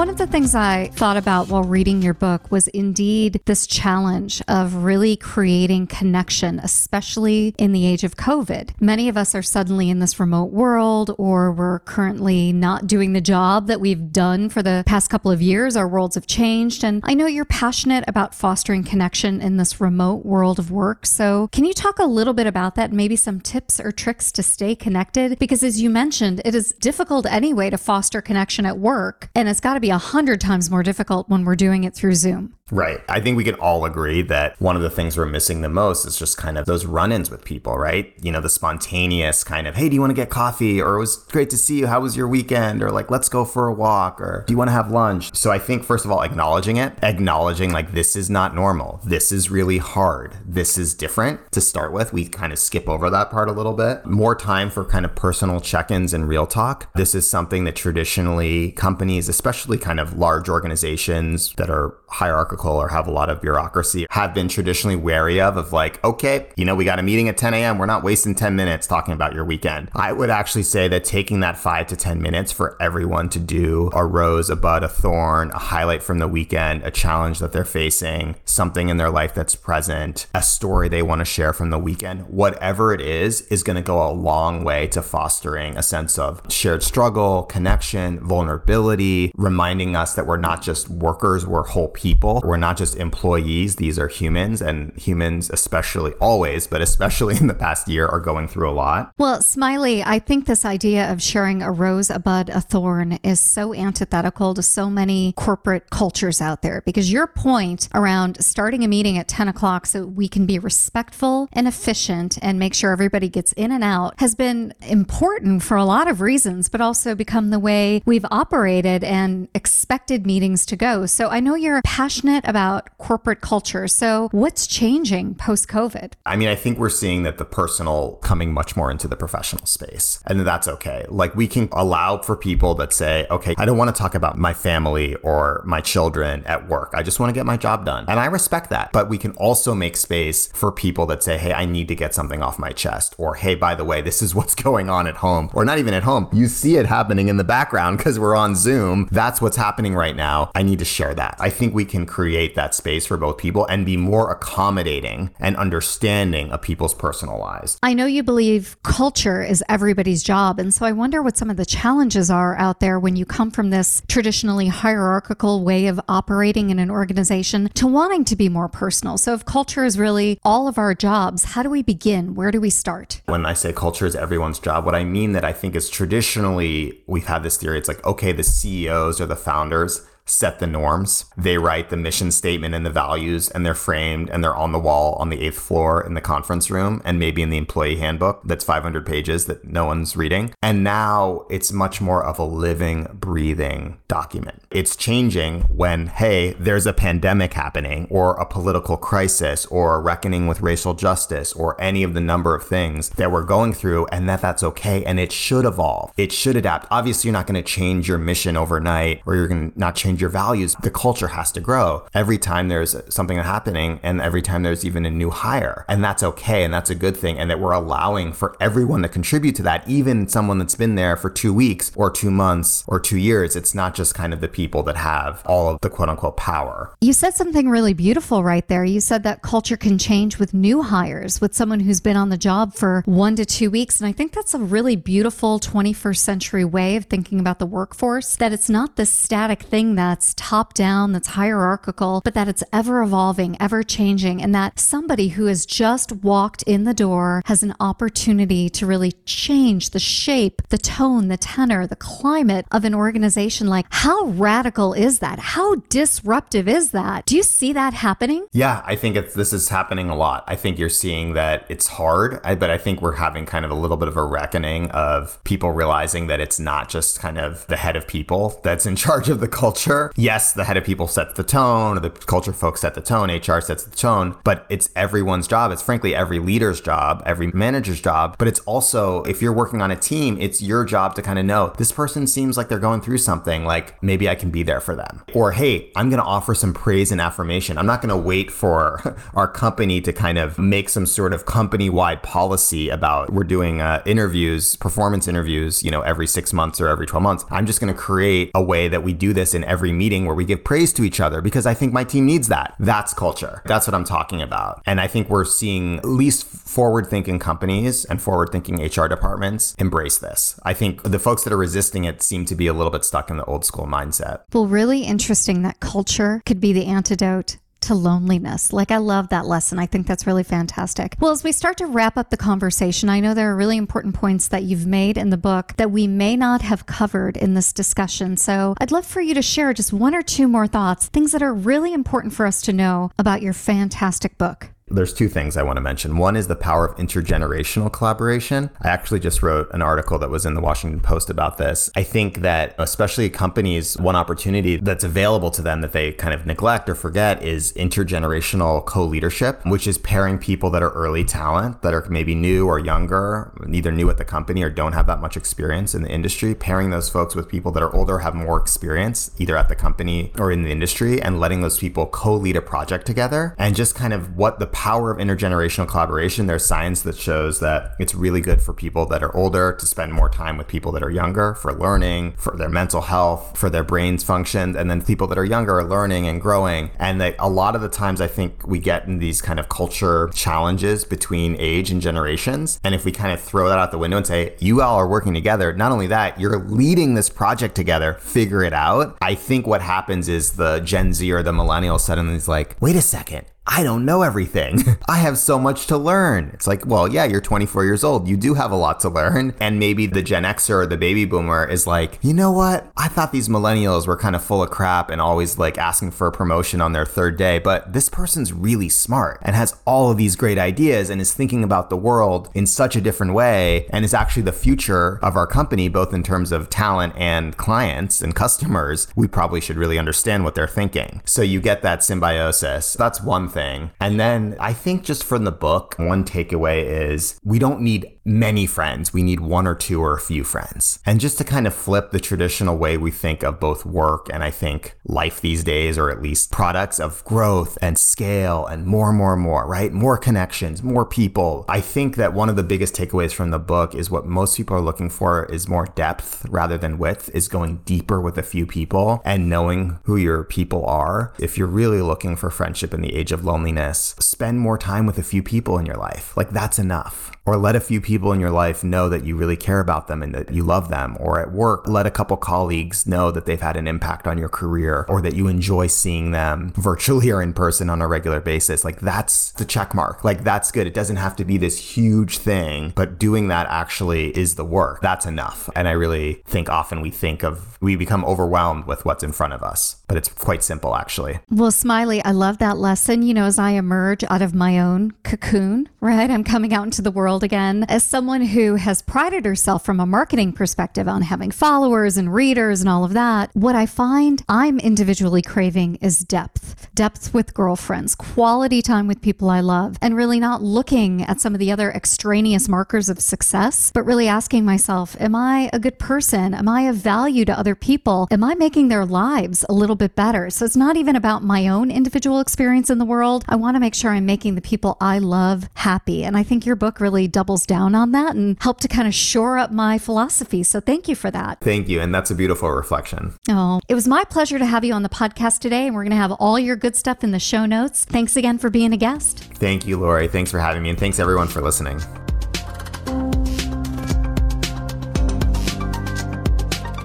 One 0.00 0.08
of 0.08 0.16
the 0.16 0.26
things 0.26 0.54
I 0.54 0.88
thought 0.94 1.18
about 1.18 1.48
while 1.48 1.62
reading 1.62 2.00
your 2.00 2.14
book 2.14 2.50
was 2.50 2.68
indeed 2.68 3.42
this 3.44 3.66
challenge 3.66 4.40
of 4.48 4.76
really 4.76 5.14
creating 5.14 5.88
connection, 5.88 6.58
especially 6.58 7.54
in 7.58 7.72
the 7.72 7.86
age 7.86 8.02
of 8.02 8.16
COVID. 8.16 8.70
Many 8.80 9.10
of 9.10 9.18
us 9.18 9.34
are 9.34 9.42
suddenly 9.42 9.90
in 9.90 9.98
this 9.98 10.18
remote 10.18 10.52
world, 10.52 11.14
or 11.18 11.52
we're 11.52 11.80
currently 11.80 12.50
not 12.50 12.86
doing 12.86 13.12
the 13.12 13.20
job 13.20 13.66
that 13.66 13.78
we've 13.78 14.10
done 14.10 14.48
for 14.48 14.62
the 14.62 14.84
past 14.86 15.10
couple 15.10 15.30
of 15.30 15.42
years. 15.42 15.76
Our 15.76 15.86
worlds 15.86 16.14
have 16.14 16.26
changed. 16.26 16.82
And 16.82 17.02
I 17.04 17.12
know 17.12 17.26
you're 17.26 17.44
passionate 17.44 18.04
about 18.08 18.34
fostering 18.34 18.84
connection 18.84 19.42
in 19.42 19.58
this 19.58 19.82
remote 19.82 20.24
world 20.24 20.58
of 20.58 20.70
work. 20.70 21.04
So, 21.04 21.48
can 21.52 21.66
you 21.66 21.74
talk 21.74 21.98
a 21.98 22.06
little 22.06 22.32
bit 22.32 22.46
about 22.46 22.74
that? 22.76 22.90
Maybe 22.90 23.16
some 23.16 23.38
tips 23.38 23.78
or 23.78 23.92
tricks 23.92 24.32
to 24.32 24.42
stay 24.42 24.74
connected? 24.74 25.38
Because 25.38 25.62
as 25.62 25.82
you 25.82 25.90
mentioned, 25.90 26.40
it 26.46 26.54
is 26.54 26.72
difficult 26.72 27.26
anyway 27.26 27.68
to 27.68 27.76
foster 27.76 28.22
connection 28.22 28.64
at 28.64 28.78
work, 28.78 29.28
and 29.34 29.46
it's 29.46 29.60
got 29.60 29.74
to 29.74 29.80
be 29.80 29.89
a 29.90 29.98
hundred 29.98 30.40
times 30.40 30.70
more 30.70 30.82
difficult 30.82 31.28
when 31.28 31.44
we're 31.44 31.56
doing 31.56 31.84
it 31.84 31.94
through 31.94 32.14
Zoom. 32.14 32.56
Right. 32.70 33.00
I 33.08 33.20
think 33.20 33.36
we 33.36 33.44
can 33.44 33.56
all 33.56 33.84
agree 33.84 34.22
that 34.22 34.60
one 34.60 34.76
of 34.76 34.82
the 34.82 34.90
things 34.90 35.16
we're 35.16 35.26
missing 35.26 35.60
the 35.60 35.68
most 35.68 36.06
is 36.06 36.18
just 36.18 36.36
kind 36.36 36.56
of 36.56 36.66
those 36.66 36.86
run 36.86 37.12
ins 37.12 37.30
with 37.30 37.44
people, 37.44 37.76
right? 37.76 38.14
You 38.22 38.32
know, 38.32 38.40
the 38.40 38.48
spontaneous 38.48 39.42
kind 39.44 39.66
of, 39.66 39.74
hey, 39.74 39.88
do 39.88 39.94
you 39.94 40.00
want 40.00 40.10
to 40.10 40.14
get 40.14 40.30
coffee? 40.30 40.80
Or 40.80 40.96
it 40.96 40.98
was 40.98 41.16
great 41.16 41.50
to 41.50 41.56
see 41.56 41.80
you. 41.80 41.86
How 41.86 42.00
was 42.00 42.16
your 42.16 42.28
weekend? 42.28 42.82
Or 42.82 42.90
like, 42.90 43.10
let's 43.10 43.28
go 43.28 43.44
for 43.44 43.66
a 43.66 43.72
walk. 43.72 44.20
Or 44.20 44.44
do 44.46 44.52
you 44.52 44.58
want 44.58 44.68
to 44.68 44.72
have 44.72 44.90
lunch? 44.90 45.34
So 45.34 45.50
I 45.50 45.58
think, 45.58 45.84
first 45.84 46.04
of 46.04 46.10
all, 46.10 46.22
acknowledging 46.22 46.76
it, 46.76 46.92
acknowledging 47.02 47.72
like 47.72 47.92
this 47.92 48.14
is 48.14 48.30
not 48.30 48.54
normal. 48.54 49.00
This 49.04 49.32
is 49.32 49.50
really 49.50 49.78
hard. 49.78 50.36
This 50.44 50.78
is 50.78 50.94
different 50.94 51.50
to 51.52 51.60
start 51.60 51.92
with. 51.92 52.12
We 52.12 52.28
kind 52.28 52.52
of 52.52 52.58
skip 52.58 52.88
over 52.88 53.10
that 53.10 53.30
part 53.30 53.48
a 53.48 53.52
little 53.52 53.74
bit. 53.74 54.06
More 54.06 54.34
time 54.34 54.70
for 54.70 54.84
kind 54.84 55.04
of 55.04 55.14
personal 55.14 55.60
check 55.60 55.90
ins 55.90 56.14
and 56.14 56.28
real 56.28 56.46
talk. 56.46 56.92
This 56.94 57.14
is 57.14 57.28
something 57.28 57.64
that 57.64 57.76
traditionally 57.76 58.72
companies, 58.72 59.28
especially 59.28 59.78
kind 59.78 59.98
of 59.98 60.16
large 60.16 60.48
organizations 60.48 61.52
that 61.54 61.68
are 61.68 61.96
hierarchical 62.08 62.59
or 62.68 62.88
have 62.88 63.06
a 63.06 63.10
lot 63.10 63.28
of 63.28 63.40
bureaucracy 63.40 64.06
have 64.10 64.34
been 64.34 64.48
traditionally 64.48 64.96
wary 64.96 65.40
of 65.40 65.56
of 65.56 65.72
like 65.72 66.02
okay 66.04 66.46
you 66.56 66.64
know 66.64 66.74
we 66.74 66.84
got 66.84 66.98
a 66.98 67.02
meeting 67.02 67.28
at 67.28 67.36
10 67.36 67.54
a.m 67.54 67.78
we're 67.78 67.86
not 67.86 68.02
wasting 68.02 68.34
10 68.34 68.54
minutes 68.56 68.86
talking 68.86 69.14
about 69.14 69.34
your 69.34 69.44
weekend. 69.44 69.90
I 69.94 70.12
would 70.12 70.30
actually 70.30 70.64
say 70.64 70.88
that 70.88 71.04
taking 71.04 71.40
that 71.40 71.56
5 71.56 71.86
to 71.88 71.96
10 71.96 72.20
minutes 72.20 72.52
for 72.52 72.76
everyone 72.80 73.28
to 73.30 73.38
do 73.38 73.90
a 73.94 74.04
rose 74.04 74.50
a 74.50 74.56
bud 74.56 74.82
a 74.82 74.88
thorn 74.88 75.50
a 75.52 75.58
highlight 75.58 76.02
from 76.02 76.18
the 76.18 76.28
weekend 76.28 76.82
a 76.82 76.90
challenge 76.90 77.38
that 77.38 77.52
they're 77.52 77.64
facing 77.64 78.36
something 78.44 78.88
in 78.88 78.96
their 78.96 79.10
life 79.10 79.34
that's 79.34 79.54
present 79.54 80.26
a 80.34 80.42
story 80.42 80.88
they 80.88 81.02
want 81.02 81.20
to 81.20 81.24
share 81.24 81.52
from 81.52 81.70
the 81.70 81.78
weekend 81.78 82.28
whatever 82.28 82.92
it 82.92 83.00
is 83.00 83.42
is 83.42 83.62
going 83.62 83.76
to 83.76 83.82
go 83.82 84.06
a 84.06 84.12
long 84.12 84.62
way 84.64 84.86
to 84.86 85.00
fostering 85.00 85.76
a 85.76 85.82
sense 85.82 86.18
of 86.18 86.42
shared 86.50 86.82
struggle 86.82 87.44
connection 87.44 88.20
vulnerability 88.20 89.32
reminding 89.36 89.96
us 89.96 90.14
that 90.14 90.26
we're 90.26 90.36
not 90.36 90.62
just 90.62 90.88
workers 90.88 91.46
we're 91.46 91.62
whole 91.62 91.88
people 91.88 92.42
We're 92.50 92.56
not 92.56 92.76
just 92.76 92.96
employees, 92.96 93.76
these 93.76 93.96
are 93.96 94.08
humans, 94.08 94.60
and 94.60 94.92
humans, 94.98 95.50
especially 95.50 96.14
always, 96.14 96.66
but 96.66 96.82
especially 96.82 97.36
in 97.40 97.46
the 97.46 97.54
past 97.54 97.86
year, 97.86 98.08
are 98.08 98.18
going 98.18 98.48
through 98.48 98.68
a 98.68 98.72
lot. 98.72 99.12
Well, 99.18 99.40
Smiley, 99.40 100.02
I 100.02 100.18
think 100.18 100.46
this 100.46 100.64
idea 100.64 101.12
of 101.12 101.22
sharing 101.22 101.62
a 101.62 101.70
rose, 101.70 102.10
a 102.10 102.18
bud, 102.18 102.48
a 102.48 102.60
thorn 102.60 103.20
is 103.22 103.38
so 103.38 103.72
antithetical 103.72 104.52
to 104.54 104.64
so 104.64 104.90
many 104.90 105.32
corporate 105.36 105.90
cultures 105.90 106.40
out 106.40 106.62
there 106.62 106.82
because 106.84 107.12
your 107.12 107.28
point 107.28 107.88
around 107.94 108.42
starting 108.42 108.82
a 108.82 108.88
meeting 108.88 109.16
at 109.16 109.28
10 109.28 109.46
o'clock 109.46 109.86
so 109.86 110.04
we 110.04 110.26
can 110.26 110.44
be 110.44 110.58
respectful 110.58 111.48
and 111.52 111.68
efficient 111.68 112.36
and 112.42 112.58
make 112.58 112.74
sure 112.74 112.90
everybody 112.90 113.28
gets 113.28 113.52
in 113.52 113.70
and 113.70 113.84
out 113.84 114.18
has 114.18 114.34
been 114.34 114.74
important 114.82 115.62
for 115.62 115.76
a 115.76 115.84
lot 115.84 116.08
of 116.08 116.20
reasons, 116.20 116.68
but 116.68 116.80
also 116.80 117.14
become 117.14 117.50
the 117.50 117.60
way 117.60 118.02
we've 118.04 118.26
operated 118.28 119.04
and 119.04 119.46
expected 119.54 120.26
meetings 120.26 120.66
to 120.66 120.74
go. 120.74 121.06
So 121.06 121.28
I 121.28 121.38
know 121.38 121.54
you're 121.54 121.80
passionate 121.82 122.39
about 122.46 122.96
corporate 122.98 123.40
culture. 123.40 123.88
So 123.88 124.28
what's 124.32 124.66
changing 124.66 125.34
post 125.34 125.68
COVID? 125.68 126.12
I 126.26 126.36
mean, 126.36 126.48
I 126.48 126.54
think 126.54 126.78
we're 126.78 126.88
seeing 126.88 127.22
that 127.24 127.38
the 127.38 127.44
personal 127.44 128.12
coming 128.22 128.52
much 128.52 128.76
more 128.76 128.90
into 128.90 129.08
the 129.08 129.16
professional 129.16 129.66
space, 129.66 130.22
and 130.26 130.40
that's 130.40 130.68
okay. 130.68 131.06
Like 131.08 131.34
we 131.34 131.46
can 131.46 131.68
allow 131.72 132.18
for 132.18 132.36
people 132.36 132.74
that 132.76 132.92
say, 132.92 133.26
okay, 133.30 133.54
I 133.58 133.64
don't 133.64 133.78
want 133.78 133.94
to 133.94 133.98
talk 133.98 134.14
about 134.14 134.38
my 134.38 134.52
family 134.52 135.14
or 135.16 135.62
my 135.66 135.80
children 135.80 136.44
at 136.44 136.68
work. 136.68 136.92
I 136.94 137.02
just 137.02 137.20
want 137.20 137.30
to 137.30 137.34
get 137.34 137.46
my 137.46 137.56
job 137.56 137.84
done. 137.84 138.04
And 138.08 138.18
I 138.18 138.26
respect 138.26 138.70
that. 138.70 138.92
But 138.92 139.08
we 139.08 139.18
can 139.18 139.32
also 139.32 139.74
make 139.74 139.96
space 139.96 140.48
for 140.48 140.72
people 140.72 141.06
that 141.06 141.22
say, 141.22 141.38
hey, 141.38 141.52
I 141.52 141.64
need 141.64 141.88
to 141.88 141.94
get 141.94 142.14
something 142.14 142.42
off 142.42 142.58
my 142.58 142.70
chest, 142.70 143.14
or 143.18 143.34
hey, 143.34 143.54
by 143.54 143.74
the 143.74 143.84
way, 143.84 144.00
this 144.00 144.22
is 144.22 144.34
what's 144.40 144.54
going 144.54 144.88
on 144.88 145.06
at 145.06 145.16
home, 145.16 145.50
or 145.54 145.64
not 145.64 145.78
even 145.78 145.94
at 145.94 146.02
home. 146.02 146.28
You 146.32 146.46
see 146.46 146.76
it 146.76 146.86
happening 146.86 147.28
in 147.28 147.36
the 147.36 147.44
background 147.44 147.98
because 147.98 148.18
we're 148.18 148.36
on 148.36 148.54
Zoom. 148.54 149.08
That's 149.10 149.40
what's 149.40 149.56
happening 149.56 149.94
right 149.94 150.16
now. 150.16 150.50
I 150.54 150.62
need 150.62 150.78
to 150.78 150.84
share 150.84 151.14
that. 151.14 151.36
I 151.38 151.50
think 151.50 151.74
we 151.74 151.84
can 151.84 152.06
create 152.06 152.19
that 152.54 152.74
space 152.74 153.06
for 153.06 153.16
both 153.16 153.38
people 153.38 153.66
and 153.66 153.86
be 153.86 153.96
more 153.96 154.30
accommodating 154.30 155.30
and 155.38 155.56
understanding 155.56 156.50
of 156.50 156.60
people's 156.60 156.94
personal 156.94 157.38
lives. 157.38 157.78
I 157.82 157.94
know 157.94 158.06
you 158.06 158.22
believe 158.22 158.76
culture 158.82 159.42
is 159.42 159.64
everybody's 159.68 160.22
job. 160.22 160.58
And 160.58 160.72
so 160.72 160.84
I 160.84 160.92
wonder 160.92 161.22
what 161.22 161.36
some 161.36 161.50
of 161.50 161.56
the 161.56 161.64
challenges 161.64 162.30
are 162.30 162.56
out 162.56 162.80
there 162.80 163.00
when 163.00 163.16
you 163.16 163.24
come 163.24 163.50
from 163.50 163.70
this 163.70 164.02
traditionally 164.08 164.68
hierarchical 164.68 165.64
way 165.64 165.86
of 165.86 166.00
operating 166.08 166.70
in 166.70 166.78
an 166.78 166.90
organization 166.90 167.68
to 167.74 167.86
wanting 167.86 168.24
to 168.24 168.36
be 168.36 168.48
more 168.48 168.68
personal. 168.68 169.16
So 169.18 169.34
if 169.34 169.44
culture 169.44 169.84
is 169.84 169.98
really 169.98 170.38
all 170.44 170.68
of 170.68 170.78
our 170.78 170.94
jobs, 170.94 171.44
how 171.44 171.62
do 171.62 171.70
we 171.70 171.82
begin? 171.82 172.34
Where 172.34 172.50
do 172.50 172.60
we 172.60 172.70
start? 172.70 173.22
When 173.26 173.46
I 173.46 173.54
say 173.54 173.72
culture 173.72 174.06
is 174.06 174.14
everyone's 174.14 174.58
job, 174.58 174.84
what 174.84 174.94
I 174.94 175.04
mean 175.04 175.32
that 175.32 175.44
I 175.44 175.52
think 175.52 175.74
is 175.74 175.88
traditionally 175.88 177.02
we've 177.06 177.26
had 177.26 177.42
this 177.42 177.56
theory. 177.56 177.78
It's 177.78 177.88
like, 177.88 178.04
okay, 178.04 178.32
the 178.32 178.42
CEOs 178.42 179.20
or 179.20 179.26
the 179.26 179.36
founders 179.36 180.06
set 180.30 180.58
the 180.58 180.66
norms. 180.66 181.26
They 181.36 181.58
write 181.58 181.90
the 181.90 181.96
mission 181.96 182.30
statement 182.30 182.74
and 182.74 182.86
the 182.86 182.90
values, 182.90 183.48
and 183.50 183.64
they're 183.66 183.74
framed 183.74 184.30
and 184.30 184.42
they're 184.42 184.56
on 184.56 184.72
the 184.72 184.78
wall 184.78 185.14
on 185.14 185.30
the 185.30 185.40
eighth 185.40 185.58
floor 185.58 186.04
in 186.04 186.14
the 186.14 186.20
conference 186.20 186.70
room, 186.70 187.02
and 187.04 187.18
maybe 187.18 187.42
in 187.42 187.50
the 187.50 187.58
employee 187.58 187.96
handbook 187.96 188.42
that's 188.44 188.64
500 188.64 189.04
pages 189.04 189.46
that 189.46 189.64
no 189.64 189.84
one's 189.86 190.16
reading. 190.16 190.54
And 190.62 190.84
now 190.84 191.46
it's 191.50 191.72
much 191.72 192.00
more 192.00 192.24
of 192.24 192.38
a 192.38 192.44
living, 192.44 193.08
breathing 193.12 193.98
document. 194.08 194.62
It's 194.70 194.96
changing 194.96 195.62
when, 195.62 196.06
hey, 196.06 196.54
there's 196.58 196.86
a 196.86 196.92
pandemic 196.92 197.54
happening, 197.54 198.06
or 198.10 198.34
a 198.34 198.46
political 198.46 198.96
crisis, 198.96 199.66
or 199.66 199.94
a 199.94 200.00
reckoning 200.00 200.46
with 200.46 200.60
racial 200.60 200.94
justice, 200.94 201.52
or 201.52 201.80
any 201.80 202.02
of 202.02 202.14
the 202.14 202.20
number 202.20 202.54
of 202.54 202.64
things 202.64 203.08
that 203.10 203.32
we're 203.32 203.44
going 203.44 203.72
through, 203.72 204.06
and 204.06 204.28
that 204.28 204.40
that's 204.40 204.62
okay. 204.62 205.04
And 205.04 205.18
it 205.18 205.32
should 205.32 205.64
evolve, 205.64 206.12
it 206.16 206.32
should 206.32 206.56
adapt. 206.56 206.86
Obviously, 206.90 207.28
you're 207.28 207.32
not 207.32 207.46
going 207.46 207.62
to 207.62 207.68
change 207.68 208.08
your 208.08 208.18
mission 208.18 208.56
overnight, 208.56 209.22
or 209.26 209.34
you're 209.34 209.48
going 209.48 209.72
to 209.72 209.78
not 209.78 209.96
change 209.96 210.19
your 210.20 210.30
values, 210.30 210.76
the 210.82 210.90
culture 210.90 211.28
has 211.28 211.52
to 211.52 211.60
grow 211.60 212.06
every 212.14 212.38
time 212.38 212.68
there's 212.68 212.96
something 213.08 213.38
happening 213.38 214.00
and 214.02 214.20
every 214.20 214.42
time 214.42 214.62
there's 214.62 214.84
even 214.84 215.06
a 215.06 215.10
new 215.10 215.30
hire. 215.30 215.84
And 215.88 216.04
that's 216.04 216.22
okay. 216.22 216.64
And 216.64 216.72
that's 216.72 216.90
a 216.90 216.94
good 216.94 217.16
thing. 217.16 217.38
And 217.38 217.50
that 217.50 217.60
we're 217.60 217.72
allowing 217.72 218.32
for 218.32 218.56
everyone 218.60 219.02
to 219.02 219.08
contribute 219.08 219.56
to 219.56 219.62
that, 219.62 219.88
even 219.88 220.28
someone 220.28 220.58
that's 220.58 220.74
been 220.74 220.94
there 220.94 221.16
for 221.16 221.30
two 221.30 221.54
weeks 221.54 221.92
or 221.96 222.10
two 222.10 222.30
months 222.30 222.84
or 222.86 223.00
two 223.00 223.18
years. 223.18 223.56
It's 223.56 223.74
not 223.74 223.94
just 223.94 224.14
kind 224.14 224.32
of 224.32 224.40
the 224.40 224.48
people 224.48 224.82
that 224.84 224.96
have 224.96 225.42
all 225.46 225.68
of 225.68 225.80
the 225.80 225.90
quote 225.90 226.08
unquote 226.08 226.36
power. 226.36 226.94
You 227.00 227.12
said 227.12 227.34
something 227.34 227.68
really 227.68 227.94
beautiful 227.94 228.42
right 228.44 228.66
there. 228.68 228.84
You 228.84 229.00
said 229.00 229.22
that 229.22 229.42
culture 229.42 229.76
can 229.76 229.98
change 229.98 230.38
with 230.38 230.54
new 230.54 230.82
hires, 230.82 231.40
with 231.40 231.54
someone 231.54 231.80
who's 231.80 232.00
been 232.00 232.16
on 232.16 232.28
the 232.28 232.36
job 232.36 232.74
for 232.74 233.02
one 233.06 233.36
to 233.36 233.44
two 233.44 233.70
weeks. 233.70 234.00
And 234.00 234.08
I 234.08 234.12
think 234.12 234.32
that's 234.32 234.54
a 234.54 234.58
really 234.58 234.96
beautiful 234.96 235.60
21st 235.60 236.18
century 236.18 236.64
way 236.64 236.96
of 236.96 237.06
thinking 237.06 237.40
about 237.40 237.58
the 237.58 237.66
workforce, 237.66 238.36
that 238.36 238.52
it's 238.52 238.68
not 238.68 238.96
this 238.96 239.10
static 239.10 239.62
thing 239.62 239.94
that's 240.00 240.32
top 240.34 240.72
down, 240.72 241.12
that's 241.12 241.28
hierarchical, 241.28 242.22
but 242.24 242.32
that 242.32 242.48
it's 242.48 242.64
ever 242.72 243.02
evolving, 243.02 243.54
ever 243.60 243.82
changing, 243.82 244.42
and 244.42 244.54
that 244.54 244.78
somebody 244.80 245.28
who 245.28 245.44
has 245.44 245.66
just 245.66 246.10
walked 246.12 246.62
in 246.62 246.84
the 246.84 246.94
door 246.94 247.42
has 247.44 247.62
an 247.62 247.74
opportunity 247.80 248.70
to 248.70 248.86
really 248.86 249.12
change 249.26 249.90
the 249.90 249.98
shape, 249.98 250.62
the 250.70 250.78
tone, 250.78 251.28
the 251.28 251.36
tenor, 251.36 251.86
the 251.86 251.96
climate 251.96 252.64
of 252.72 252.86
an 252.86 252.94
organization. 252.94 253.66
Like, 253.66 253.84
how 253.90 254.24
radical 254.24 254.94
is 254.94 255.18
that? 255.18 255.38
How 255.38 255.74
disruptive 255.90 256.66
is 256.66 256.92
that? 256.92 257.26
Do 257.26 257.36
you 257.36 257.42
see 257.42 257.74
that 257.74 257.92
happening? 257.92 258.46
Yeah, 258.52 258.82
I 258.86 258.96
think 258.96 259.16
this 259.34 259.52
is 259.52 259.68
happening 259.68 260.08
a 260.08 260.16
lot. 260.16 260.44
I 260.46 260.56
think 260.56 260.78
you're 260.78 260.88
seeing 260.88 261.34
that 261.34 261.66
it's 261.68 261.86
hard, 261.86 262.40
but 262.42 262.70
I 262.70 262.78
think 262.78 263.02
we're 263.02 263.16
having 263.16 263.44
kind 263.44 263.66
of 263.66 263.70
a 263.70 263.74
little 263.74 263.98
bit 263.98 264.08
of 264.08 264.16
a 264.16 264.24
reckoning 264.24 264.90
of 264.92 265.42
people 265.44 265.72
realizing 265.72 266.28
that 266.28 266.40
it's 266.40 266.58
not 266.58 266.88
just 266.88 267.20
kind 267.20 267.38
of 267.38 267.66
the 267.66 267.76
head 267.76 267.96
of 267.96 268.06
people 268.06 268.58
that's 268.62 268.86
in 268.86 268.96
charge 268.96 269.28
of 269.28 269.40
the 269.40 269.48
culture 269.48 269.89
Yes, 270.16 270.52
the 270.52 270.64
head 270.64 270.76
of 270.76 270.84
people 270.84 271.08
sets 271.08 271.34
the 271.34 271.42
tone, 271.42 271.96
or 271.96 272.00
the 272.00 272.10
culture 272.10 272.52
folks 272.52 272.82
set 272.82 272.94
the 272.94 273.00
tone, 273.00 273.28
HR 273.28 273.60
sets 273.60 273.82
the 273.82 273.96
tone, 273.96 274.36
but 274.44 274.64
it's 274.68 274.88
everyone's 274.94 275.48
job. 275.48 275.72
It's 275.72 275.82
frankly 275.82 276.14
every 276.14 276.38
leader's 276.38 276.80
job, 276.80 277.22
every 277.26 277.48
manager's 277.48 278.00
job. 278.00 278.36
But 278.38 278.46
it's 278.46 278.60
also, 278.60 279.24
if 279.24 279.42
you're 279.42 279.52
working 279.52 279.82
on 279.82 279.90
a 279.90 279.96
team, 279.96 280.38
it's 280.40 280.62
your 280.62 280.84
job 280.84 281.16
to 281.16 281.22
kind 281.22 281.38
of 281.38 281.44
know 281.44 281.72
this 281.76 281.90
person 281.90 282.28
seems 282.28 282.56
like 282.56 282.68
they're 282.68 282.78
going 282.78 283.00
through 283.00 283.18
something, 283.18 283.64
like 283.64 284.00
maybe 284.00 284.28
I 284.28 284.36
can 284.36 284.50
be 284.50 284.62
there 284.62 284.80
for 284.80 284.94
them. 284.94 285.22
Or, 285.34 285.52
hey, 285.52 285.90
I'm 285.96 286.08
going 286.08 286.20
to 286.20 286.26
offer 286.26 286.54
some 286.54 286.72
praise 286.72 287.10
and 287.10 287.20
affirmation. 287.20 287.76
I'm 287.76 287.86
not 287.86 288.00
going 288.00 288.10
to 288.10 288.16
wait 288.16 288.50
for 288.50 289.16
our 289.34 289.48
company 289.48 290.00
to 290.02 290.12
kind 290.12 290.38
of 290.38 290.56
make 290.56 290.88
some 290.88 291.06
sort 291.06 291.32
of 291.32 291.46
company 291.46 291.90
wide 291.90 292.22
policy 292.22 292.90
about 292.90 293.32
we're 293.32 293.42
doing 293.42 293.80
uh, 293.80 294.02
interviews, 294.06 294.76
performance 294.76 295.26
interviews, 295.26 295.82
you 295.82 295.90
know, 295.90 296.02
every 296.02 296.28
six 296.28 296.52
months 296.52 296.80
or 296.80 296.88
every 296.88 297.06
12 297.06 297.22
months. 297.22 297.44
I'm 297.50 297.66
just 297.66 297.80
going 297.80 297.92
to 297.92 297.98
create 297.98 298.52
a 298.54 298.62
way 298.62 298.86
that 298.86 299.02
we 299.02 299.12
do 299.12 299.32
this 299.32 299.52
in 299.52 299.64
every 299.64 299.79
every 299.80 299.92
meeting 299.92 300.26
where 300.26 300.34
we 300.34 300.44
give 300.44 300.62
praise 300.62 300.92
to 300.92 301.02
each 301.02 301.20
other 301.20 301.40
because 301.40 301.64
I 301.64 301.72
think 301.72 301.94
my 301.94 302.04
team 302.04 302.26
needs 302.26 302.48
that. 302.48 302.74
That's 302.78 303.14
culture. 303.14 303.62
That's 303.64 303.86
what 303.86 303.94
I'm 303.94 304.04
talking 304.04 304.42
about. 304.42 304.82
And 304.84 305.00
I 305.00 305.06
think 305.06 305.30
we're 305.30 305.46
seeing 305.46 305.96
at 305.96 306.04
least 306.04 306.44
forward 306.44 307.06
thinking 307.06 307.38
companies 307.38 308.04
and 308.04 308.20
forward 308.20 308.50
thinking 308.52 308.76
HR 308.84 309.08
departments 309.08 309.74
embrace 309.78 310.18
this. 310.18 310.60
I 310.64 310.74
think 310.74 311.02
the 311.02 311.18
folks 311.18 311.44
that 311.44 311.52
are 311.54 311.56
resisting 311.56 312.04
it 312.04 312.20
seem 312.20 312.44
to 312.44 312.54
be 312.54 312.66
a 312.66 312.74
little 312.74 312.90
bit 312.90 313.06
stuck 313.06 313.30
in 313.30 313.38
the 313.38 313.44
old 313.46 313.64
school 313.64 313.86
mindset. 313.86 314.42
Well, 314.52 314.66
really 314.66 315.04
interesting 315.04 315.62
that 315.62 315.80
culture 315.80 316.42
could 316.44 316.60
be 316.60 316.74
the 316.74 316.84
antidote 316.84 317.56
to 317.82 317.94
loneliness. 317.94 318.72
Like, 318.72 318.90
I 318.90 318.98
love 318.98 319.28
that 319.28 319.46
lesson. 319.46 319.78
I 319.78 319.86
think 319.86 320.06
that's 320.06 320.26
really 320.26 320.42
fantastic. 320.42 321.16
Well, 321.20 321.32
as 321.32 321.44
we 321.44 321.52
start 321.52 321.76
to 321.78 321.86
wrap 321.86 322.16
up 322.16 322.30
the 322.30 322.36
conversation, 322.36 323.08
I 323.08 323.20
know 323.20 323.34
there 323.34 323.50
are 323.50 323.56
really 323.56 323.76
important 323.76 324.14
points 324.14 324.48
that 324.48 324.64
you've 324.64 324.86
made 324.86 325.16
in 325.16 325.30
the 325.30 325.36
book 325.36 325.74
that 325.76 325.90
we 325.90 326.06
may 326.06 326.36
not 326.36 326.62
have 326.62 326.86
covered 326.86 327.36
in 327.36 327.54
this 327.54 327.72
discussion. 327.72 328.36
So 328.36 328.74
I'd 328.78 328.92
love 328.92 329.06
for 329.06 329.20
you 329.20 329.34
to 329.34 329.42
share 329.42 329.72
just 329.72 329.92
one 329.92 330.14
or 330.14 330.22
two 330.22 330.48
more 330.48 330.66
thoughts, 330.66 331.06
things 331.06 331.32
that 331.32 331.42
are 331.42 331.54
really 331.54 331.92
important 331.92 332.34
for 332.34 332.46
us 332.46 332.62
to 332.62 332.72
know 332.72 333.10
about 333.18 333.42
your 333.42 333.52
fantastic 333.52 334.38
book 334.38 334.70
there's 334.90 335.14
two 335.14 335.28
things 335.28 335.56
I 335.56 335.62
want 335.62 335.76
to 335.76 335.80
mention. 335.80 336.16
One 336.16 336.36
is 336.36 336.48
the 336.48 336.56
power 336.56 336.86
of 336.86 336.96
intergenerational 336.96 337.92
collaboration. 337.92 338.70
I 338.82 338.88
actually 338.88 339.20
just 339.20 339.42
wrote 339.42 339.68
an 339.72 339.82
article 339.82 340.18
that 340.18 340.30
was 340.30 340.44
in 340.44 340.54
the 340.54 340.60
Washington 340.60 341.00
Post 341.00 341.30
about 341.30 341.58
this. 341.58 341.90
I 341.96 342.02
think 342.02 342.38
that 342.38 342.74
especially 342.78 343.30
companies, 343.30 343.96
one 343.98 344.16
opportunity 344.16 344.76
that's 344.76 345.04
available 345.04 345.50
to 345.52 345.62
them 345.62 345.80
that 345.80 345.92
they 345.92 346.12
kind 346.12 346.34
of 346.34 346.46
neglect 346.46 346.88
or 346.88 346.94
forget 346.94 347.42
is 347.42 347.72
intergenerational 347.74 348.84
co-leadership, 348.84 349.64
which 349.64 349.86
is 349.86 349.98
pairing 349.98 350.38
people 350.38 350.70
that 350.70 350.82
are 350.82 350.90
early 350.90 351.24
talent, 351.24 351.82
that 351.82 351.94
are 351.94 352.06
maybe 352.10 352.34
new 352.34 352.66
or 352.66 352.78
younger, 352.78 353.52
either 353.70 353.92
new 353.92 354.10
at 354.10 354.18
the 354.18 354.24
company 354.24 354.62
or 354.62 354.70
don't 354.70 354.92
have 354.92 355.06
that 355.06 355.20
much 355.20 355.36
experience 355.36 355.94
in 355.94 356.02
the 356.02 356.10
industry, 356.10 356.54
pairing 356.54 356.90
those 356.90 357.08
folks 357.08 357.34
with 357.34 357.48
people 357.48 357.70
that 357.72 357.82
are 357.82 357.94
older, 357.94 358.20
have 358.20 358.34
more 358.34 358.60
experience, 358.60 359.30
either 359.38 359.56
at 359.56 359.68
the 359.68 359.76
company 359.76 360.32
or 360.38 360.50
in 360.50 360.62
the 360.62 360.70
industry, 360.70 361.20
and 361.22 361.38
letting 361.38 361.60
those 361.60 361.78
people 361.78 362.06
co-lead 362.06 362.56
a 362.56 362.62
project 362.62 363.06
together 363.06 363.54
and 363.58 363.76
just 363.76 363.94
kind 363.94 364.12
of 364.12 364.36
what 364.36 364.58
the 364.58 364.66
power 364.80 365.10
of 365.10 365.18
intergenerational 365.18 365.86
collaboration. 365.86 366.46
There's 366.46 366.64
science 366.64 367.02
that 367.02 367.14
shows 367.14 367.60
that 367.60 367.94
it's 367.98 368.14
really 368.14 368.40
good 368.40 368.62
for 368.62 368.72
people 368.72 369.04
that 369.04 369.22
are 369.22 369.36
older 369.36 369.74
to 369.74 369.84
spend 369.84 370.14
more 370.14 370.30
time 370.30 370.56
with 370.56 370.68
people 370.68 370.90
that 370.92 371.02
are 371.02 371.10
younger 371.10 371.52
for 371.52 371.74
learning, 371.74 372.32
for 372.38 372.56
their 372.56 372.70
mental 372.70 373.02
health, 373.02 373.58
for 373.58 373.68
their 373.68 373.84
brains 373.84 374.24
function. 374.24 374.74
And 374.74 374.90
then 374.90 375.02
people 375.02 375.26
that 375.26 375.36
are 375.36 375.44
younger 375.44 375.80
are 375.80 375.84
learning 375.84 376.28
and 376.28 376.40
growing. 376.40 376.92
And 376.98 377.20
that 377.20 377.36
a 377.38 377.50
lot 377.50 377.74
of 377.74 377.82
the 377.82 377.90
times 377.90 378.22
I 378.22 378.26
think 378.26 378.66
we 378.66 378.78
get 378.78 379.04
in 379.04 379.18
these 379.18 379.42
kind 379.42 379.60
of 379.60 379.68
culture 379.68 380.30
challenges 380.32 381.04
between 381.04 381.56
age 381.58 381.90
and 381.90 382.00
generations. 382.00 382.80
And 382.82 382.94
if 382.94 383.04
we 383.04 383.12
kind 383.12 383.34
of 383.34 383.40
throw 383.40 383.68
that 383.68 383.78
out 383.78 383.90
the 383.90 383.98
window 383.98 384.16
and 384.16 384.26
say, 384.26 384.54
you 384.60 384.80
all 384.80 384.96
are 384.96 385.06
working 385.06 385.34
together, 385.34 385.74
not 385.74 385.92
only 385.92 386.06
that, 386.06 386.40
you're 386.40 386.58
leading 386.58 387.12
this 387.12 387.28
project 387.28 387.74
together, 387.74 388.14
figure 388.14 388.62
it 388.62 388.72
out. 388.72 389.18
I 389.20 389.34
think 389.34 389.66
what 389.66 389.82
happens 389.82 390.26
is 390.26 390.52
the 390.52 390.80
Gen 390.80 391.12
Z 391.12 391.30
or 391.30 391.42
the 391.42 391.52
millennial 391.52 391.98
suddenly 391.98 392.36
is 392.36 392.48
like, 392.48 392.80
wait 392.80 392.96
a 392.96 393.02
second. 393.02 393.44
I 393.72 393.84
don't 393.84 394.04
know 394.04 394.22
everything. 394.22 394.82
I 395.08 395.18
have 395.18 395.38
so 395.38 395.56
much 395.56 395.86
to 395.86 395.96
learn. 395.96 396.50
It's 396.52 396.66
like, 396.66 396.84
well, 396.84 397.06
yeah, 397.06 397.24
you're 397.24 397.40
24 397.40 397.84
years 397.84 398.02
old. 398.02 398.26
You 398.26 398.36
do 398.36 398.54
have 398.54 398.72
a 398.72 398.76
lot 398.76 398.98
to 399.00 399.08
learn. 399.08 399.54
And 399.60 399.78
maybe 399.78 400.06
the 400.06 400.22
Gen 400.22 400.44
Xer 400.44 400.82
or 400.82 400.86
the 400.86 400.96
baby 400.96 401.26
boomer 401.26 401.66
is 401.66 401.86
like, 401.86 402.18
you 402.22 402.32
know 402.32 402.50
what? 402.50 402.90
I 402.96 403.08
thought 403.08 403.30
these 403.30 403.48
millennials 403.48 404.06
were 404.06 404.16
kind 404.16 404.34
of 404.34 404.42
full 404.42 404.62
of 404.62 404.70
crap 404.70 405.10
and 405.10 405.20
always 405.20 405.58
like 405.58 405.76
asking 405.76 406.12
for 406.12 406.26
a 406.26 406.32
promotion 406.32 406.80
on 406.80 406.92
their 406.92 407.04
third 407.04 407.36
day. 407.36 407.58
But 407.58 407.92
this 407.92 408.08
person's 408.08 408.54
really 408.54 408.88
smart 408.88 409.38
and 409.42 409.54
has 409.54 409.76
all 409.84 410.10
of 410.10 410.16
these 410.16 410.34
great 410.34 410.56
ideas 410.56 411.10
and 411.10 411.20
is 411.20 411.34
thinking 411.34 411.62
about 411.62 411.90
the 411.90 411.96
world 411.96 412.48
in 412.54 412.66
such 412.66 412.96
a 412.96 413.02
different 413.02 413.34
way 413.34 413.86
and 413.90 414.02
is 414.04 414.14
actually 414.14 414.42
the 414.42 414.52
future 414.52 415.20
of 415.22 415.36
our 415.36 415.46
company, 415.46 415.88
both 415.88 416.14
in 416.14 416.22
terms 416.22 416.52
of 416.52 416.70
talent 416.70 417.12
and 417.16 417.58
clients 417.58 418.22
and 418.22 418.34
customers. 418.34 419.06
We 419.14 419.28
probably 419.28 419.60
should 419.60 419.76
really 419.76 419.98
understand 419.98 420.42
what 420.42 420.54
they're 420.54 420.66
thinking. 420.66 421.20
So 421.26 421.42
you 421.42 421.60
get 421.60 421.82
that 421.82 422.02
symbiosis. 422.02 422.94
That's 422.94 423.20
one 423.20 423.48
thing 423.48 423.59
thing. 423.60 423.90
And 424.00 424.18
then 424.18 424.56
I 424.58 424.72
think 424.72 425.04
just 425.04 425.22
from 425.24 425.44
the 425.44 425.52
book, 425.52 425.94
one 425.98 426.24
takeaway 426.24 426.84
is 426.84 427.38
we 427.44 427.58
don't 427.58 427.80
need 427.80 428.20
many 428.24 428.66
friends. 428.66 429.12
We 429.12 429.22
need 429.22 429.40
one 429.40 429.66
or 429.66 429.74
two 429.74 430.00
or 430.02 430.14
a 430.14 430.20
few 430.20 430.44
friends. 430.44 431.00
And 431.04 431.20
just 431.20 431.38
to 431.38 431.44
kind 431.44 431.66
of 431.66 431.74
flip 431.74 432.10
the 432.10 432.20
traditional 432.20 432.76
way 432.76 432.96
we 432.96 433.10
think 433.10 433.42
of 433.42 433.60
both 433.60 433.84
work 433.84 434.28
and 434.32 434.44
I 434.44 434.50
think 434.50 434.96
life 435.04 435.40
these 435.40 435.64
days, 435.64 435.98
or 435.98 436.10
at 436.10 436.22
least 436.22 436.52
products 436.52 437.00
of 437.00 437.24
growth 437.24 437.76
and 437.82 437.98
scale 437.98 438.66
and 438.66 438.86
more 438.86 439.08
and 439.08 439.18
more 439.18 439.32
and 439.34 439.42
more, 439.42 439.66
right? 439.66 439.92
More 439.92 440.16
connections, 440.16 440.82
more 440.82 441.04
people. 441.04 441.64
I 441.68 441.80
think 441.80 442.16
that 442.16 442.34
one 442.34 442.48
of 442.48 442.56
the 442.56 442.62
biggest 442.62 442.94
takeaways 442.94 443.32
from 443.32 443.50
the 443.50 443.58
book 443.58 443.94
is 443.94 444.10
what 444.10 444.26
most 444.26 444.56
people 444.56 444.76
are 444.76 444.80
looking 444.80 445.10
for 445.10 445.44
is 445.46 445.68
more 445.68 445.86
depth 445.86 446.46
rather 446.48 446.78
than 446.78 446.98
width, 446.98 447.30
is 447.34 447.48
going 447.48 447.78
deeper 447.84 448.20
with 448.20 448.38
a 448.38 448.42
few 448.42 448.66
people 448.66 449.22
and 449.24 449.48
knowing 449.48 449.98
who 450.04 450.16
your 450.16 450.44
people 450.44 450.84
are. 450.86 451.32
If 451.38 451.56
you're 451.56 451.66
really 451.66 452.02
looking 452.02 452.36
for 452.36 452.50
friendship 452.50 452.94
in 452.94 453.00
the 453.00 453.14
age 453.14 453.32
of 453.32 453.44
loneliness, 453.50 454.14
spend 454.20 454.60
more 454.60 454.78
time 454.78 455.06
with 455.06 455.18
a 455.18 455.22
few 455.22 455.42
people 455.42 455.78
in 455.78 455.86
your 455.86 455.96
life. 455.96 456.36
Like 456.36 456.50
that's 456.50 456.78
enough 456.78 457.30
or 457.46 457.56
let 457.56 457.74
a 457.74 457.80
few 457.80 458.00
people 458.00 458.32
in 458.32 458.38
your 458.38 458.50
life 458.50 458.84
know 458.84 459.08
that 459.08 459.24
you 459.24 459.34
really 459.34 459.56
care 459.56 459.80
about 459.80 460.06
them 460.06 460.22
and 460.22 460.34
that 460.34 460.52
you 460.52 460.62
love 460.62 460.88
them. 460.88 461.16
Or 461.18 461.40
at 461.40 461.50
work, 461.52 461.88
let 461.88 462.06
a 462.06 462.10
couple 462.10 462.36
colleagues 462.36 463.06
know 463.06 463.30
that 463.30 463.46
they've 463.46 463.60
had 463.60 463.76
an 463.76 463.88
impact 463.88 464.26
on 464.26 464.38
your 464.38 464.48
career 464.48 465.04
or 465.08 465.20
that 465.22 465.34
you 465.34 465.48
enjoy 465.48 465.86
seeing 465.86 466.30
them 466.30 466.72
virtually 466.76 467.30
or 467.30 467.42
in 467.42 467.52
person 467.52 467.90
on 467.90 468.02
a 468.02 468.06
regular 468.06 468.40
basis. 468.40 468.84
Like 468.84 469.00
that's 469.00 469.52
the 469.52 469.64
check 469.64 469.94
mark. 469.94 470.22
Like 470.22 470.44
that's 470.44 470.70
good. 470.70 470.86
It 470.86 470.94
doesn't 470.94 471.16
have 471.16 471.34
to 471.36 471.44
be 471.44 471.56
this 471.56 471.96
huge 471.96 472.38
thing, 472.38 472.92
but 472.94 473.18
doing 473.18 473.48
that 473.48 473.66
actually 473.68 474.36
is 474.36 474.54
the 474.54 474.64
work. 474.64 475.00
That's 475.00 475.26
enough. 475.26 475.68
And 475.74 475.88
I 475.88 475.92
really 475.92 476.42
think 476.46 476.68
often 476.68 477.00
we 477.00 477.10
think 477.10 477.42
of, 477.42 477.78
we 477.80 477.96
become 477.96 478.24
overwhelmed 478.24 478.86
with 478.86 479.04
what's 479.04 479.24
in 479.24 479.32
front 479.32 479.54
of 479.54 479.62
us, 479.62 479.96
but 480.06 480.16
it's 480.16 480.28
quite 480.28 480.62
simple 480.62 480.94
actually. 480.94 481.40
Well, 481.50 481.72
Smiley, 481.72 482.22
I 482.22 482.32
love 482.32 482.58
that 482.58 482.76
lesson. 482.76 483.22
You 483.30 483.34
know, 483.34 483.44
as 483.44 483.60
I 483.60 483.70
emerge 483.70 484.24
out 484.24 484.42
of 484.42 484.56
my 484.56 484.80
own 484.80 485.12
cocoon, 485.22 485.88
right? 486.00 486.28
I'm 486.28 486.42
coming 486.42 486.74
out 486.74 486.82
into 486.82 487.00
the 487.00 487.12
world 487.12 487.44
again. 487.44 487.84
As 487.88 488.02
someone 488.02 488.42
who 488.42 488.74
has 488.74 489.02
prided 489.02 489.44
herself 489.44 489.84
from 489.84 490.00
a 490.00 490.04
marketing 490.04 490.52
perspective 490.52 491.06
on 491.06 491.22
having 491.22 491.52
followers 491.52 492.16
and 492.16 492.34
readers 492.34 492.80
and 492.80 492.90
all 492.90 493.04
of 493.04 493.12
that, 493.12 493.52
what 493.54 493.76
I 493.76 493.86
find 493.86 494.42
I'm 494.48 494.80
individually 494.80 495.42
craving 495.42 495.94
is 496.00 496.18
depth 496.18 496.88
depth 496.94 497.32
with 497.32 497.54
girlfriends, 497.54 498.14
quality 498.14 498.82
time 498.82 499.06
with 499.06 499.22
people 499.22 499.48
I 499.48 499.60
love, 499.60 499.96
and 500.02 500.16
really 500.16 500.40
not 500.40 500.62
looking 500.62 501.22
at 501.22 501.40
some 501.40 501.54
of 501.54 501.58
the 501.58 501.70
other 501.72 501.90
extraneous 501.92 502.68
markers 502.68 503.08
of 503.08 503.20
success, 503.20 503.90
but 503.94 504.02
really 504.02 504.28
asking 504.28 504.64
myself, 504.64 505.16
am 505.20 505.34
I 505.34 505.70
a 505.72 505.78
good 505.78 505.98
person? 505.98 506.52
Am 506.52 506.68
I 506.68 506.82
of 506.82 506.96
value 506.96 507.44
to 507.44 507.58
other 507.58 507.74
people? 507.74 508.28
Am 508.30 508.44
I 508.44 508.54
making 508.54 508.88
their 508.88 509.06
lives 509.06 509.64
a 509.68 509.72
little 509.72 509.96
bit 509.96 510.16
better? 510.16 510.50
So 510.50 510.64
it's 510.64 510.76
not 510.76 510.96
even 510.96 511.16
about 511.16 511.42
my 511.44 511.68
own 511.68 511.90
individual 511.90 512.40
experience 512.40 512.90
in 512.90 512.98
the 512.98 513.04
world. 513.04 513.19
I 513.48 513.56
want 513.56 513.76
to 513.76 513.80
make 513.80 513.94
sure 513.94 514.10
I'm 514.10 514.26
making 514.26 514.54
the 514.54 514.60
people 514.60 514.96
I 515.00 515.18
love 515.18 515.68
happy. 515.74 516.24
And 516.24 516.36
I 516.36 516.42
think 516.42 516.64
your 516.64 516.76
book 516.76 517.00
really 517.00 517.28
doubles 517.28 517.66
down 517.66 517.94
on 517.94 518.12
that 518.12 518.34
and 518.34 518.56
help 518.62 518.80
to 518.80 518.88
kind 518.88 519.06
of 519.06 519.14
shore 519.14 519.58
up 519.58 519.70
my 519.70 519.98
philosophy. 519.98 520.62
So 520.62 520.80
thank 520.80 521.08
you 521.08 521.14
for 521.14 521.30
that. 521.30 521.60
Thank 521.60 521.88
you. 521.88 522.00
And 522.00 522.14
that's 522.14 522.30
a 522.30 522.34
beautiful 522.34 522.70
reflection. 522.70 523.34
Oh, 523.48 523.80
it 523.88 523.94
was 523.94 524.08
my 524.08 524.24
pleasure 524.24 524.58
to 524.58 524.66
have 524.66 524.84
you 524.84 524.94
on 524.94 525.02
the 525.02 525.08
podcast 525.08 525.58
today. 525.58 525.86
And 525.86 525.94
we're 525.94 526.04
going 526.04 526.10
to 526.12 526.16
have 526.16 526.32
all 526.32 526.58
your 526.58 526.76
good 526.76 526.96
stuff 526.96 527.22
in 527.22 527.30
the 527.30 527.38
show 527.38 527.66
notes. 527.66 528.04
Thanks 528.04 528.36
again 528.36 528.58
for 528.58 528.70
being 528.70 528.92
a 528.92 528.96
guest. 528.96 529.40
Thank 529.54 529.86
you, 529.86 529.98
Laurie. 529.98 530.28
Thanks 530.28 530.50
for 530.50 530.58
having 530.58 530.82
me. 530.82 530.90
And 530.90 530.98
thanks 530.98 531.18
everyone 531.18 531.48
for 531.48 531.60
listening. 531.60 532.00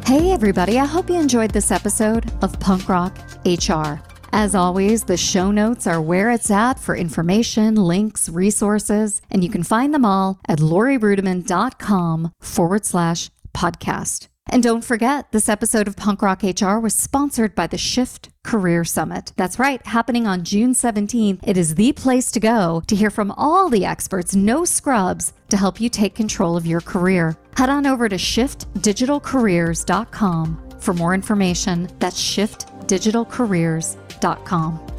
Hey, 0.06 0.32
everybody. 0.32 0.80
I 0.80 0.86
hope 0.86 1.10
you 1.10 1.20
enjoyed 1.20 1.50
this 1.52 1.72
episode 1.72 2.32
of 2.44 2.58
Punk 2.60 2.88
Rock 2.88 3.18
HR. 3.44 4.05
As 4.32 4.56
always, 4.56 5.04
the 5.04 5.18
show 5.18 5.52
notes 5.52 5.86
are 5.88 6.02
where 6.02 6.32
it's 6.32 6.50
at 6.52 6.80
for 6.80 6.96
information, 6.96 7.76
links, 7.76 8.30
resources, 8.30 9.22
and 9.30 9.44
you 9.44 9.50
can 9.50 9.64
find 9.64 9.94
them 9.94 10.06
all 10.06 10.40
at 10.48 10.60
laurieruettimann.com 10.60 12.32
forward 12.42 12.86
slash 12.86 13.30
podcast. 13.54 14.28
And 14.48 14.62
don't 14.62 14.86
forget, 14.86 15.32
this 15.32 15.50
episode 15.50 15.88
of 15.88 15.96
Punk 15.96 16.22
Rock 16.22 16.44
HR 16.44 16.78
was 16.78 16.94
sponsored 16.94 17.56
by 17.56 17.66
the 17.66 17.80
Shift 17.80 18.30
Career 18.44 18.84
Summit. 18.84 19.34
That's 19.38 19.58
right, 19.58 19.84
happening 19.88 20.28
on 20.28 20.44
June 20.44 20.76
17th. 20.76 21.40
It 21.48 21.58
is 21.58 21.74
the 21.74 21.94
place 21.94 22.30
to 22.32 22.40
go 22.40 22.84
to 22.86 22.96
hear 22.96 23.10
from 23.10 23.32
all 23.32 23.70
the 23.70 23.86
experts, 23.86 24.36
no 24.36 24.64
scrubs, 24.64 25.34
to 25.50 25.58
help 25.58 25.82
you 25.82 25.90
take 25.90 26.14
control 26.14 26.56
of 26.56 26.68
your 26.68 26.82
career. 26.82 27.36
Head 27.58 27.70
on 27.70 27.88
over 27.88 28.08
to 28.08 28.18
shiftdigitalcareers.com 28.18 30.70
for 30.80 30.94
more 30.94 31.16
information. 31.16 31.90
That's 32.00 32.22
shiftdigitalcareers.com 32.22 34.05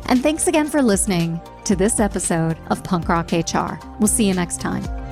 and 0.07 0.23
thanks 0.23 0.47
again 0.47 0.69
for 0.69 0.83
listening 0.83 1.41
to 1.65 1.77
this 1.77 2.01
episode 2.01 2.59
of 2.71 2.83
Punk 2.85 3.09
Rock 3.09 3.33
HR. 3.33 3.79
We'll 3.99 4.09
see 4.09 4.27
you 4.27 4.35
next 4.35 4.61
time. 4.61 5.06